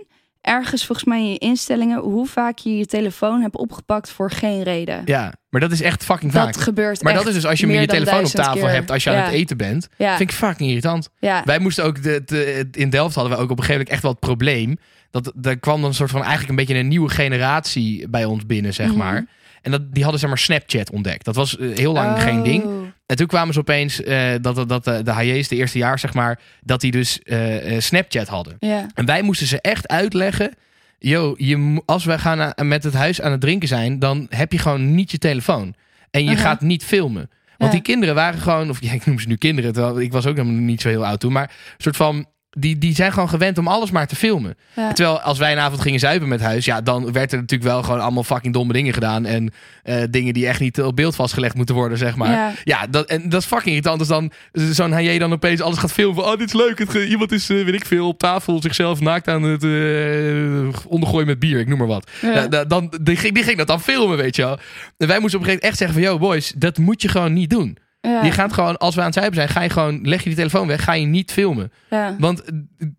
[0.41, 4.63] ergens volgens mij in je instellingen, hoe vaak je je telefoon hebt opgepakt voor geen
[4.63, 5.01] reden.
[5.05, 6.57] ja, maar dat is echt fucking dat vaak.
[6.57, 8.69] gebeurt Maar dat is dus als je meer je telefoon op tafel keer.
[8.69, 9.87] hebt als je aan het eten bent.
[9.97, 11.09] Ja, Vind ik fucking irritant.
[11.19, 11.41] ja.
[11.45, 14.01] Wij moesten ook, de, de- in Delft hadden we ook op een gegeven moment echt
[14.01, 14.77] wel het probleem.
[15.13, 18.45] Dat er kwam dan een soort van eigenlijk een beetje een nieuwe generatie bij ons
[18.45, 18.97] binnen, zeg Mhm.
[18.97, 19.25] maar.
[19.61, 21.25] En dat, die hadden zeg maar Snapchat ontdekt.
[21.25, 22.63] Dat was eh, heel lang geen ding.
[22.63, 22.81] Oh.
[23.05, 25.99] En toen kwamen ze opeens eh, dat, dat, dat de, de HJ's de eerste jaar,
[25.99, 28.57] zeg maar, dat die dus eh, eh, Snapchat hadden.
[28.95, 30.53] En wij moesten ze echt uitleggen.
[30.99, 34.51] Yo, je, als we gaan aan- met het huis aan het drinken zijn, dan heb
[34.51, 35.73] je gewoon niet je telefoon.
[36.11, 36.39] En je Aha.
[36.39, 37.29] gaat niet filmen.
[37.57, 37.77] Want Ja.
[37.79, 40.35] die kinderen waren gewoon, of ja, ik noem ze nu kinderen, terwijl ik was ook
[40.35, 42.25] nog niet zo heel oud toen, maar een soort van,
[42.57, 44.55] die, die zijn gewoon gewend om alles maar te filmen.
[44.75, 44.93] Ja.
[44.93, 47.83] Terwijl als wij een avond gingen zuipen met huis, ja, dan werd er natuurlijk wel
[47.83, 49.25] gewoon allemaal fucking domme dingen gedaan.
[49.25, 49.51] En
[49.83, 52.31] eh, dingen die echt niet op beeld vastgelegd moeten worden, zeg maar.
[52.31, 52.51] Ja.
[52.63, 55.91] Ja, dat, en dat is fucking irritant als dan zo'n HJ dan opeens alles gaat
[55.91, 56.15] filmen.
[56.23, 56.79] van, Oh, dit is leuk.
[56.79, 61.27] Het, iemand is, eh, weet ik veel, op tafel zichzelf naakt aan het eh, ondergooien
[61.27, 61.59] met bier.
[61.59, 62.09] Ik noem maar wat.
[62.21, 62.31] Ja.
[62.33, 64.57] Ja, da- dan, die, ging, die ging dat dan filmen, weet je wel.
[64.97, 66.03] En wij moesten op een gegeven moment echt zeggen van...
[66.11, 67.77] Yo, boys, dat moet je gewoon niet doen.
[68.07, 68.23] Ja.
[68.23, 69.99] Je gaat gewoon, als we aan het zuipen zijn, ga je gewoon...
[70.01, 71.71] Leg je die telefoon weg, ga je niet filmen.
[71.89, 72.15] Ja.
[72.19, 72.53] Want eh,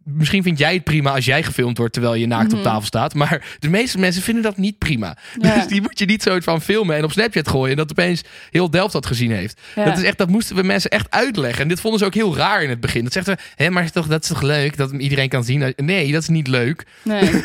[0.05, 1.93] misschien vind jij het prima als jij gefilmd wordt...
[1.93, 2.69] terwijl je naakt op Mhm.
[2.69, 3.15] tafel staat.
[3.15, 5.17] Maar de meeste mensen vinden dat niet prima.
[5.41, 5.55] Ja.
[5.55, 7.71] Dus die moet je niet zo van filmen en op Snapchat gooien...
[7.71, 9.61] en dat opeens heel Delft dat gezien heeft.
[9.75, 11.63] Dat, is echt, dat moesten we mensen echt uitleggen.
[11.63, 13.05] En dit vonden ze ook heel raar in het begin.
[13.05, 15.73] Dat zegt we, hé, maar is toch, dat is toch leuk dat iedereen kan zien?
[15.77, 16.87] Nee, dat is niet leuk.
[17.03, 17.31] Nee.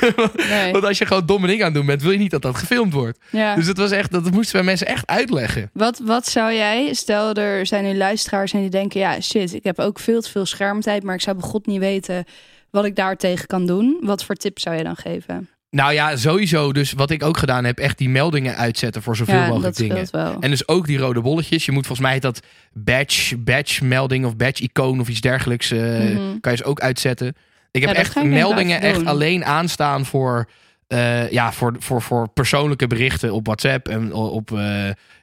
[0.50, 0.72] nee.
[0.72, 2.56] Want als je gewoon domme dingen aan het doen bent, wil je niet dat dat
[2.58, 3.20] gefilmd wordt.
[3.56, 5.70] Dus het was echt, dat moesten we mensen echt uitleggen.
[5.74, 9.64] Wat, wat zou jij, stel er zijn nu luisteraars en die denken, ja shit, ik
[9.64, 12.24] heb ook veel te veel schermtijd, maar ik zou bij God niet weten
[12.70, 13.98] wat ik daartegen kan doen.
[14.02, 15.50] Wat voor tips zou je dan geven?
[15.72, 16.72] Nou ja, sowieso.
[16.74, 20.08] Dus wat ik ook gedaan heb, echt die meldingen uitzetten voor zoveel ja, mogelijk dingen.
[20.12, 20.38] wel.
[20.40, 21.66] En dus ook die rode bolletjes.
[21.66, 22.40] Je moet volgens mij dat
[22.74, 25.72] badge, badge melding of badge icoon of iets dergelijks.
[25.72, 26.40] eh, Mhm.
[26.40, 27.36] Kan je ze ook uitzetten.
[27.72, 30.50] Ik heb Ja, echt meldingen echt alleen aanstaan voor,
[30.90, 33.88] eh, ja, voor, voor, voor persoonlijke berichten op WhatsApp.
[33.88, 34.58] En op, eh,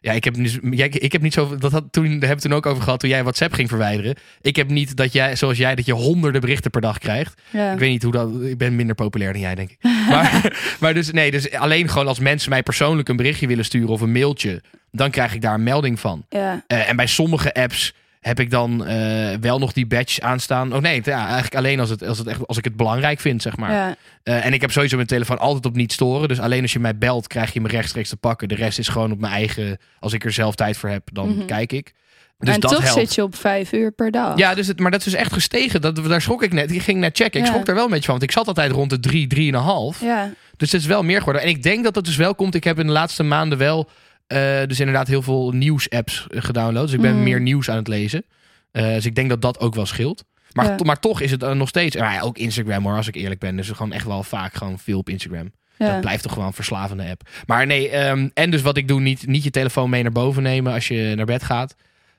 [0.00, 1.56] ja, ik heb, niet, jij- ik heb niet zo.
[1.56, 4.14] Dat had, toen daar hebben we toen ook over gehad toen jij WhatsApp ging verwijderen.
[4.40, 7.42] Ik heb niet dat jij, zoals jij, dat je honderden berichten per dag krijgt.
[7.50, 7.72] ja.
[7.72, 8.30] Ik weet niet hoe dat.
[8.42, 9.78] Ik ben minder populair dan jij, denk ik.
[10.10, 13.88] Maar, maar dus nee, dus alleen gewoon als mensen mij persoonlijk een berichtje willen sturen
[13.88, 16.26] of een mailtje, dan krijg ik daar een melding van.
[16.28, 16.64] ja.
[16.66, 17.94] Eh, en bij sommige apps
[18.26, 20.74] heb ik dan eh, wel nog die badge aanstaan.
[20.74, 23.42] Oh nee, ja, eigenlijk alleen als, het, als, het echt, als ik het belangrijk vind,
[23.42, 23.72] zeg maar.
[23.72, 23.96] ja.
[24.22, 26.28] Eh, en ik heb sowieso mijn telefoon altijd op niet storen.
[26.28, 28.48] Dus alleen als je mij belt, krijg je me rechtstreeks te pakken.
[28.48, 29.78] De rest is gewoon op mijn eigen.
[30.00, 31.44] Als ik er zelf tijd voor heb, dan Mhm.
[31.46, 31.92] kijk ik.
[32.38, 32.98] Dus en dat toch helpt.
[32.98, 34.38] zit je op vijf uur per dag.
[34.38, 35.80] Ja, dus het, maar dat is dus echt gestegen.
[35.80, 36.70] Dat, daar schrok ik net.
[36.72, 37.40] Ik ging net checken.
[37.40, 37.52] Ik Ja.
[37.52, 38.18] schrok daar wel een beetje van.
[38.18, 40.00] Want ik zat altijd rond de 3, 3,5.
[40.00, 40.30] Ja.
[40.56, 41.42] Dus het is wel meer geworden.
[41.42, 42.54] En ik denk dat dat dus wel komt.
[42.54, 43.88] Ik heb in de laatste maanden wel
[44.26, 46.84] eh, dus inderdaad heel veel nieuws-apps eh, gedownload.
[46.84, 47.22] Dus ik ben Mhm.
[47.22, 48.24] meer nieuws aan het lezen.
[48.70, 50.24] Eh, dus ik denk dat dat ook wel scheelt.
[50.52, 50.74] Maar, Ja.
[50.76, 51.96] to- maar toch is het nog steeds...
[51.96, 53.56] Nou ja, ook Instagram hoor, als ik eerlijk ben.
[53.56, 55.52] Dus gewoon echt wel vaak gewoon veel op Instagram.
[55.78, 55.92] Ja.
[55.92, 57.28] Dat blijft toch gewoon een verslavende app.
[57.46, 60.42] Maar nee, ehm, en dus wat ik doe, niet, niet je telefoon mee naar boven
[60.42, 61.74] nemen als je naar bed gaat.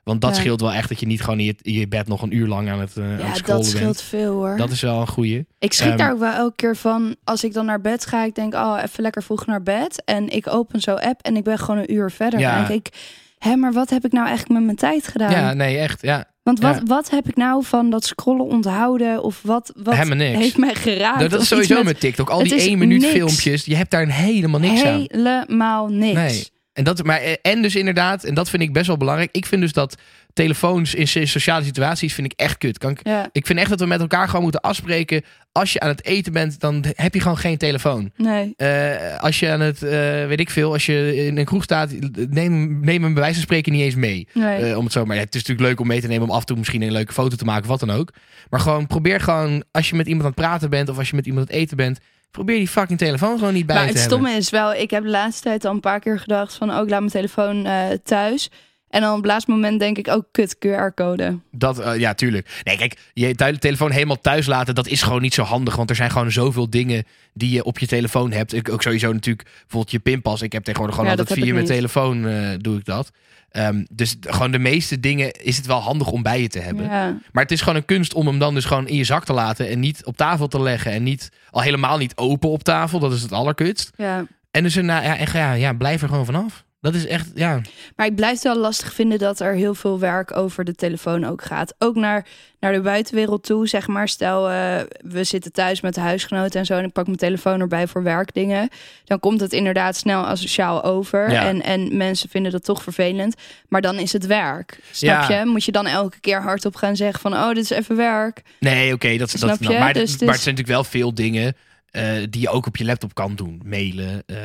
[0.07, 0.39] Want dat Ja.
[0.41, 2.47] scheelt wel echt dat je niet gewoon in je, in je bed nog een uur
[2.47, 4.01] lang aan het, aan het Ja, dat scheelt bent.
[4.01, 4.57] veel hoor.
[4.57, 5.45] Dat is wel een goeie.
[5.59, 7.15] Ik schrik Ehm, daar ook wel elke keer van.
[7.23, 10.01] Als ik dan naar bed ga, ik denk, oh, even lekker vroeg naar bed.
[10.05, 12.39] En ik open zo'n app en ik ben gewoon een uur verder.
[12.39, 12.65] Ja.
[12.65, 12.93] Denk ik,
[13.37, 15.31] hé, maar wat heb ik nou eigenlijk met mijn tijd gedaan?
[15.31, 16.01] Ja, nee, echt.
[16.01, 16.25] Ja.
[16.43, 16.81] Want wat, ja.
[16.85, 19.23] wat heb ik nou van dat scrollen onthouden?
[19.23, 21.17] Of wat, wat heeft mij geraakt?
[21.17, 22.29] Nou, dat is sowieso met met TikTok.
[22.29, 23.13] Al die is één minuut niks.
[23.13, 23.65] filmpjes.
[23.65, 25.05] Je hebt daar helemaal niks aan.
[25.07, 26.13] Helemaal niks.
[26.15, 26.47] Nee.
[26.77, 29.29] En, dat, maar, eh, en dus inderdaad, en dat vind ik best wel belangrijk.
[29.31, 29.95] Ik vind dus dat
[30.33, 32.77] telefoons in so- sociale situaties vind ik echt kut.
[32.77, 35.21] Kan ik, Ja, ik vind echt dat we met elkaar gewoon moeten afspreken.
[35.51, 38.11] Als je aan het eten bent, dan heb je gewoon geen telefoon.
[38.17, 38.53] nee.
[38.57, 39.89] Eh, als je aan het, eh,
[40.27, 41.91] weet ik veel, als je in een kroeg staat,
[42.29, 44.27] neem, neem hem bij wijze van spreken niet eens mee.
[44.33, 44.77] nee.
[44.77, 45.15] Om het zo maar.
[45.15, 46.91] ja, het is natuurlijk leuk om mee te nemen om af en toe misschien een
[46.91, 48.13] leuke foto te maken, wat dan ook.
[48.49, 51.15] Maar gewoon probeer gewoon, als je met iemand aan het praten bent of als je
[51.15, 51.99] met iemand aan het eten bent,
[52.31, 54.43] probeer die fucking telefoon gewoon niet bij maar je het te stomme hebben.
[54.43, 56.89] is wel, ik heb de laatste tijd al een paar keer gedacht van, oh, ik
[56.89, 58.49] laat mijn telefoon eh, thuis.
[58.89, 61.39] En dan op het laatste moment denk ik, oh, kut, QR-code.
[61.51, 62.61] Dat, eh, ja, tuurlijk.
[62.63, 65.75] Nee, kijk, je telefoon helemaal thuis laten, dat is gewoon niet zo handig.
[65.75, 68.53] Want er zijn gewoon zoveel dingen die je op je telefoon hebt.
[68.53, 70.41] Ik, ook sowieso natuurlijk, bijvoorbeeld je pinpas.
[70.41, 73.11] Ik heb tegenwoordig gewoon Ja, altijd via mijn telefoon eh, doe ik dat.
[73.49, 76.83] Ehm, dus gewoon de meeste dingen is het wel handig om bij je te hebben.
[76.85, 77.17] Ja.
[77.31, 79.33] Maar het is gewoon een kunst om hem dan dus gewoon in je zak te
[79.33, 79.69] laten.
[79.69, 80.91] En niet op tafel te leggen.
[80.91, 82.99] En niet, al helemaal niet open op tafel.
[82.99, 83.91] Dat is het allerkutst.
[83.95, 84.25] ja.
[84.51, 86.65] En dus, nou, ja, ja, ja, blijf er gewoon vanaf.
[86.81, 87.61] Dat is echt, ja.
[87.95, 91.25] Maar ik blijf het wel lastig vinden dat er heel veel werk over de telefoon
[91.25, 91.73] ook gaat.
[91.77, 92.25] Ook naar,
[92.59, 94.07] naar de buitenwereld toe, zeg maar.
[94.07, 96.77] Stel, eh, we zitten thuis met de huisgenoten en zo...
[96.77, 98.69] en ik pak mijn telefoon erbij voor werkdingen.
[99.05, 101.31] Dan komt het inderdaad snel asociaal over.
[101.31, 101.45] Ja.
[101.45, 103.35] En, en mensen vinden dat toch vervelend.
[103.67, 104.79] Maar dan is het werk.
[104.91, 105.39] Snap Ja.
[105.39, 105.45] je?
[105.45, 107.33] Moet je dan elke keer hardop gaan zeggen van...
[107.33, 108.41] oh, dit is even werk.
[108.59, 109.79] Nee, oké, dat, Snap dat je?
[109.79, 111.55] maar, Dus maar het zijn natuurlijk wel veel dingen
[111.97, 113.61] eh, die je ook op je laptop kan doen.
[113.65, 114.37] Mailen, eh,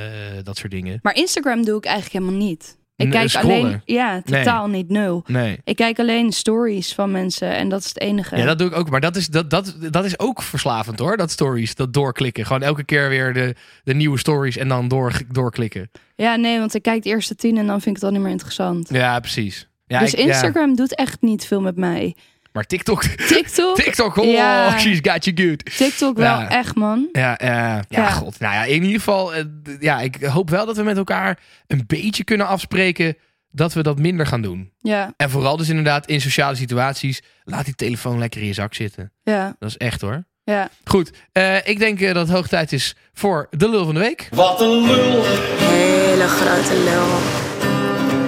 [0.43, 0.99] dat soort dingen.
[1.03, 2.81] Maar Instagram doe ik eigenlijk helemaal niet.
[2.97, 3.57] Ik kijk scrollen.
[3.61, 3.81] alleen...
[3.85, 5.25] Ja, totaal niet, nul.
[5.27, 5.59] Nee.
[5.65, 8.37] Ik kijk alleen stories van mensen en dat is het enige.
[8.37, 8.91] Ja, dat doe ik ook.
[8.91, 11.17] Maar dat is, dat, dat, dat is ook verslavend hoor.
[11.17, 12.47] Dat stories, dat doorklikken.
[12.47, 15.91] Gewoon elke keer weer de, de nieuwe stories en dan door, doorklikken.
[16.17, 18.21] Ja, nee, want ik kijk de eerste tien en dan vind ik het al niet
[18.23, 18.89] meer interessant.
[18.93, 19.69] Ja, precies.
[19.87, 20.25] Ja, dus ik- ja.
[20.27, 22.17] Instagram doet echt niet veel met mij.
[22.53, 24.79] Maar TikTok, TikTok, TikTok, oh, Ja.
[24.79, 25.77] she's got you good.
[25.77, 26.49] TikTok wel Ja.
[26.51, 27.09] echt, man.
[27.13, 28.11] Ja, ja, Ja.
[28.11, 28.39] god.
[28.41, 29.45] Nou ja, in ieder geval, eh,
[29.81, 33.17] ja, ik hoop wel dat we met elkaar een beetje kunnen afspreken
[33.51, 34.73] dat we dat minder gaan doen.
[34.81, 38.75] Ja, En vooral dus inderdaad in sociale situaties, laat die telefoon lekker in je zak
[38.75, 39.13] zitten.
[39.23, 40.25] ja, Dat is echt hoor.
[40.45, 40.69] ja.
[40.85, 44.01] Goed, eh, ik denk eh, dat het hoog tijd is voor de lul van de
[44.01, 44.29] week.
[44.31, 45.25] Wat een lul,
[45.59, 47.09] Hele grote lul.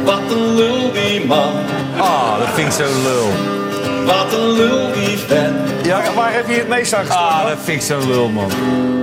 [0.04, 1.52] wat een lul die man.
[1.98, 3.62] Ah, dat vind ik zo lul.
[4.04, 5.73] Wat een lul die vent.
[5.84, 8.50] Ja, waar heb je het meest aan Ah, dat vind ik zo lul, man.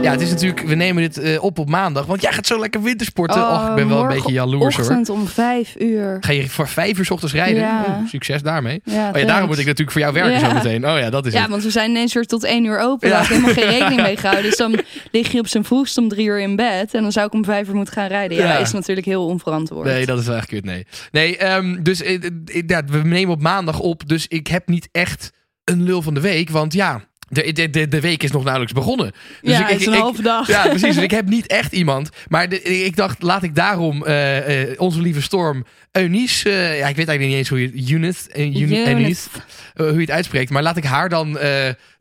[0.01, 2.59] Ja, het is natuurlijk, we nemen dit eh, op op maandag, want jij gaat zo
[2.59, 3.49] lekker wintersporten.
[3.51, 4.85] Och, ik ben wel een beetje jaloers hoor.
[4.85, 6.17] Ochtend om vijf uur.
[6.19, 7.61] Ga je voor vijf uur 's ochtends rijden?
[7.61, 8.03] Ja.
[8.07, 8.81] Succes daarmee.
[8.85, 10.39] Ja, Oh ja, daarom moet ik natuurlijk voor jou werken Ja.
[10.47, 10.87] zo meteen.
[10.89, 11.49] Oh ja, dat is Ja, het.
[11.49, 13.09] want we zijn ineens weer tot één uur open.
[13.09, 13.13] Ja.
[13.13, 14.45] Daar had ik helemaal geen rekening mee gehouden.
[14.45, 14.79] Dus dan
[15.11, 16.93] lig je op zijn vroegst om drie uur in bed.
[16.93, 18.37] En dan zou ik om vijf uur moeten gaan rijden.
[18.37, 18.57] Ja, Ja.
[18.57, 19.85] is natuurlijk heel onverantwoord.
[19.87, 20.65] Nee, dat is wel echt kut.
[20.65, 22.29] Nee, nee ehm, dus eh, eh,
[22.67, 24.07] ja, we nemen op maandag op.
[24.07, 25.31] Dus ik heb niet echt
[25.63, 26.49] een lul van de week.
[26.49, 29.11] Want ja, de, de, de, de week is nog nauwelijks begonnen.
[29.41, 30.47] Dus ja, ik, het is een ik- halve dag.
[30.47, 30.95] Ja, precies.
[30.95, 32.09] Dus ik heb niet echt iemand.
[32.27, 36.49] Maar de- ik dacht, laat ik daarom eh, eh, onze lieve Storm Eunice...
[36.49, 37.91] eh, ja, ik weet eigenlijk niet eens hoe je...
[37.93, 38.89] Eunice, Euni- Eunice.
[38.89, 39.29] Eunice,
[39.75, 40.49] hoe je het uitspreekt.
[40.49, 41.37] Maar laat ik haar dan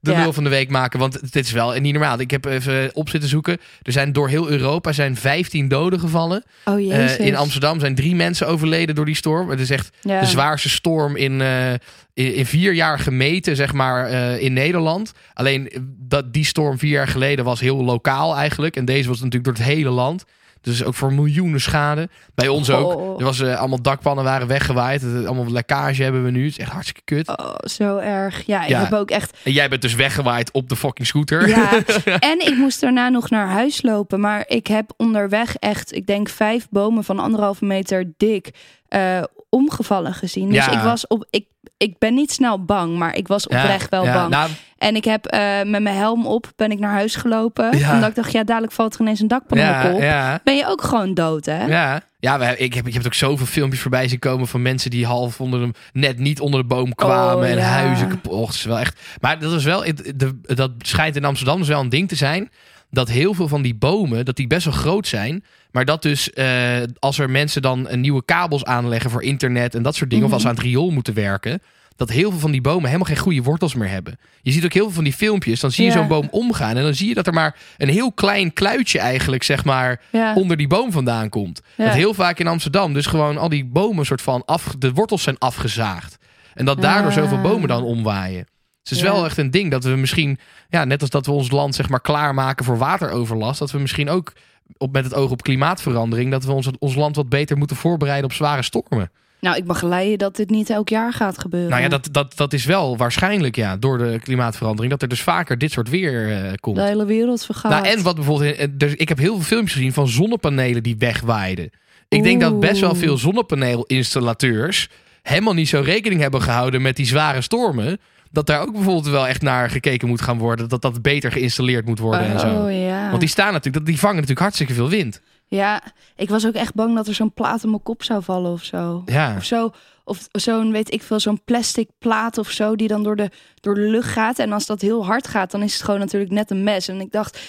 [0.01, 0.23] de Ja.
[0.23, 0.99] lul van de week maken.
[0.99, 2.21] Want dit is wel niet normaal.
[2.21, 3.59] Ik heb even op zitten zoeken.
[3.83, 6.45] Er zijn door heel Europa zijn 15 doden gevallen.
[6.65, 7.17] Oh Eh, jezus.
[7.17, 9.51] in Amsterdam zijn drie mensen overleden door die storm.
[9.51, 10.21] Het is echt Ja.
[10.21, 11.73] de zwaarste storm in, eh,
[12.15, 15.13] in, in vier jaar gemeten, zeg maar, eh, in Nederland.
[15.35, 18.77] Alleen dat, die storm vier jaar geleden was heel lokaal eigenlijk.
[18.77, 20.25] En deze was natuurlijk door het hele land.
[20.63, 22.09] Dus ook voor miljoenen schade.
[22.35, 22.95] Bij ons ook.
[22.95, 23.19] Oh.
[23.19, 25.03] Er was eh, allemaal dakpannen waren weggewaaid.
[25.05, 26.43] Allemaal lekkage hebben we nu.
[26.43, 27.29] Het is echt hartstikke kut.
[27.39, 28.47] Oh, zo erg.
[28.47, 28.81] Ja, ik Ja.
[28.83, 31.49] heb ook echt En jij bent dus weggewaaid op de fucking scooter.
[31.49, 31.71] Ja,
[32.33, 34.21] en ik moest daarna nog naar huis lopen.
[34.21, 38.51] Maar ik heb onderweg echt, ik denk vijf bomen van anderhalve meter dik
[38.89, 40.49] eh, omgevallen gezien.
[40.49, 40.71] Dus Ja.
[40.79, 41.47] ik was op, ik,
[41.83, 44.31] ik ben niet snel bang, maar ik was oprecht wel ja, bang.
[44.31, 47.79] nou, En ik heb eh, met mijn helm op, ben ik naar huis gelopen.
[47.79, 47.95] Ja.
[47.95, 50.01] Omdat ik dacht, ja, dadelijk valt er ineens een dakpan op.
[50.45, 51.65] Ben je ook gewoon dood, hè?
[51.67, 55.07] Ja, ja ik, heb, ik heb ook zoveel filmpjes voorbij zien komen van mensen die
[55.07, 58.49] half onder de, net niet onder de boom kwamen Oh, en huizen kapot.
[58.49, 59.01] Is wel echt.
[59.21, 62.17] Maar dat is wel, het- de, dat schijnt in Amsterdam dus wel een ding te
[62.17, 62.51] zijn.
[62.91, 65.45] Dat heel veel van die bomen, dat die best wel groot zijn.
[65.71, 69.95] Maar dat dus eh, als er mensen dan nieuwe kabels aanleggen voor internet en dat
[69.95, 70.35] soort dingen, Mhm.
[70.35, 71.63] of als ze aan het riool moeten werken.
[71.97, 74.19] Dat heel veel van die bomen helemaal geen goede wortels meer hebben.
[74.43, 75.61] Je ziet ook heel veel van die filmpjes.
[75.61, 75.97] Dan zie je Ja.
[75.97, 76.77] zo'n boom omgaan.
[76.77, 80.35] En dan zie je dat er maar een heel klein kluitje eigenlijk, zeg maar, Ja.
[80.35, 81.61] onder die boom vandaan komt.
[81.77, 81.85] Ja.
[81.85, 85.23] Dat heel vaak in Amsterdam dus gewoon al die bomen soort van af, de wortels
[85.23, 86.19] zijn afgezaagd.
[86.55, 88.47] En dat daardoor zoveel bomen dan omwaaien.
[88.83, 89.13] Dus het is Ja.
[89.13, 91.89] wel echt een ding dat we misschien, ja, net als dat we ons land zeg
[91.89, 94.33] maar klaarmaken voor wateroverlast, dat we misschien ook
[94.77, 98.25] op, met het oog op klimaatverandering, dat we ons, ons land wat beter moeten voorbereiden
[98.25, 99.11] op zware stormen.
[99.41, 101.71] Nou, ik mag leiden dat dit niet elk jaar gaat gebeuren.
[101.71, 105.23] Nou ja, dat, dat, dat is wel waarschijnlijk ja, door de klimaatverandering, dat er dus
[105.23, 106.77] vaker dit soort weer eh, komt.
[106.77, 107.71] De hele wereld vergaat.
[107.73, 110.97] Nou, en wat bijvoorbeeld, eh, dus ik heb heel veel filmpjes gezien van zonnepanelen die
[110.99, 111.71] wegwaaiden.
[112.09, 114.89] Ik denk dat best wel veel zonnepaneelinstallateurs
[115.23, 117.99] helemaal niet zo rekening hebben gehouden met die zware stormen.
[118.33, 120.69] Dat daar ook bijvoorbeeld wel echt naar gekeken moet gaan worden.
[120.69, 122.63] Dat dat beter geïnstalleerd moet worden en zo.
[122.65, 123.09] Oh ja.
[123.09, 125.21] Want die staan natuurlijk, dat- die vangen natuurlijk hartstikke veel wind.
[125.47, 125.83] Ja,
[126.17, 128.63] ik was ook echt bang dat er zo'n plaat op mijn kop zou vallen of
[128.65, 129.03] zo.
[129.07, 129.35] Ja.
[129.37, 129.71] Of zo.
[130.05, 133.75] Of zo'n, weet ik veel, zo'n plastic plaat of zo die dan door de, door
[133.75, 134.39] de lucht gaat.
[134.39, 136.89] En als dat heel hard gaat, dan is het gewoon natuurlijk net een mes.
[136.89, 137.41] En ik dacht,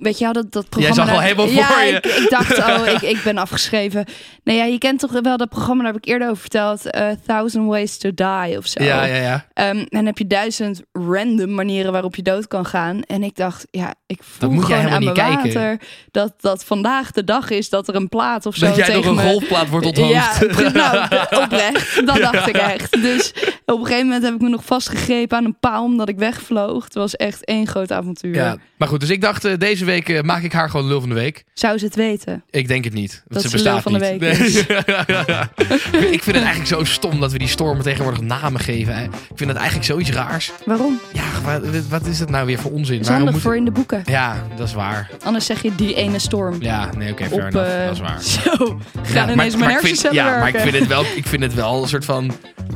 [0.00, 0.94] weet je wel, dat, dat programma...
[0.94, 1.92] zag al helemaal ja, voor je.
[1.92, 4.04] Ik, ik dacht, oh, ik, ik ben afgeschreven.
[4.44, 6.90] Nee, ja, je kent toch wel dat programma, daar heb ik eerder over verteld.
[6.90, 8.82] eh, Thousand Ways to Die of zo.
[8.82, 9.46] Ja, ja, ja.
[9.54, 13.02] Ehm, en dan heb je duizend random manieren waarop je dood kan gaan.
[13.02, 15.52] En ik dacht, ja, ik voel moet gewoon aan mijn kijken.
[15.52, 15.80] water
[16.10, 19.06] dat, dat vandaag de dag is dat er een plaat of zo Dat jij door
[19.06, 19.22] een me...
[19.22, 20.10] golfplaat wordt onthoofd.
[20.10, 20.38] Ja,
[20.72, 21.08] nou,
[21.42, 22.06] oprecht.
[22.06, 23.02] Dat dacht ik echt.
[23.02, 23.32] Dus
[23.64, 26.84] op een gegeven moment heb ik me nog vastgegrepen aan een paal omdat ik wegvloog.
[26.84, 28.34] Het was echt één groot avontuur.
[28.34, 31.00] Ja, maar goed, dus ik dacht, eh, deze week eh, maak ik haar gewoon lul
[31.00, 31.44] van de week.
[31.54, 32.44] Zou ze het weten?
[32.50, 33.22] Ik denk het niet.
[33.28, 34.20] Dat ze ze lul bestaat van de niet.
[34.20, 36.10] week Nee.
[36.16, 38.94] ik vind het eigenlijk zo stom dat we die stormen tegenwoordig namen geven.
[38.94, 39.02] Hè.
[39.04, 40.52] Ik vind dat eigenlijk zoiets raars.
[40.64, 41.00] Waarom?
[41.12, 43.04] Ja, wat, wat is het nou weer voor onzin?
[43.06, 44.02] Handig moet- voor in de boeken.
[44.04, 45.10] Ja, dat is waar.
[45.24, 46.56] Anders zeg je die ene storm.
[46.62, 47.56] Ja, nee, oké, enough.
[47.56, 48.22] eh, dat is waar.
[48.44, 51.42] Zo, gaan Ja, ineens maar- mijn hersencellen Ja, maar ik vind het wel, ik vind
[51.42, 52.32] het wel een soort van...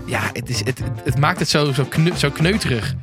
[0.06, 2.94] Ja, het, is, het, het maakt het zo, zo, kne- zo kneuterig.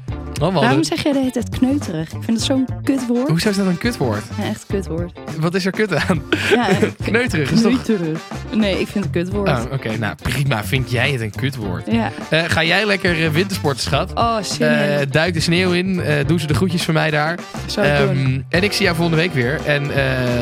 [0.42, 2.12] Oh, Waarom zeg jij de hele tijd kneuterig?
[2.12, 3.30] Ik vind het zo'n kutwoord.
[3.30, 4.24] Hoezo is dat een kutwoord?
[4.38, 5.12] Ja, echt kutwoord.
[5.40, 6.22] Wat is er kut aan?
[6.54, 6.68] Ja,
[7.04, 7.82] Kneuterig is toch...
[7.84, 8.20] kneuterig.
[8.54, 9.50] Nee, ik vind het een kutwoord.
[9.50, 9.98] Oh, oké.
[9.98, 10.64] Nou, prima.
[10.64, 11.92] Vind jij het een kutwoord?
[11.92, 12.12] Ja.
[12.30, 14.12] Eh, ga jij lekker eh, wintersporten, schat?
[14.14, 14.66] Oh, in.
[14.66, 16.02] Eh, duik de sneeuw in.
[16.28, 17.36] doe ze de groetjes van mij daar.
[17.76, 17.84] Doen.
[17.84, 19.60] Ehm, en ik zie jou volgende week weer.
[19.66, 19.90] En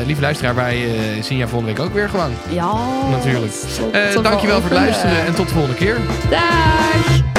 [0.06, 0.84] lieve luisteraar, wij
[1.22, 2.30] zien jou volgende week ook weer gewoon.
[2.50, 2.72] Ja.
[3.10, 3.52] natuurlijk.
[3.52, 5.96] Tot- tot dankjewel voor het luisteren en tot de volgende keer.
[6.30, 7.29] Dag.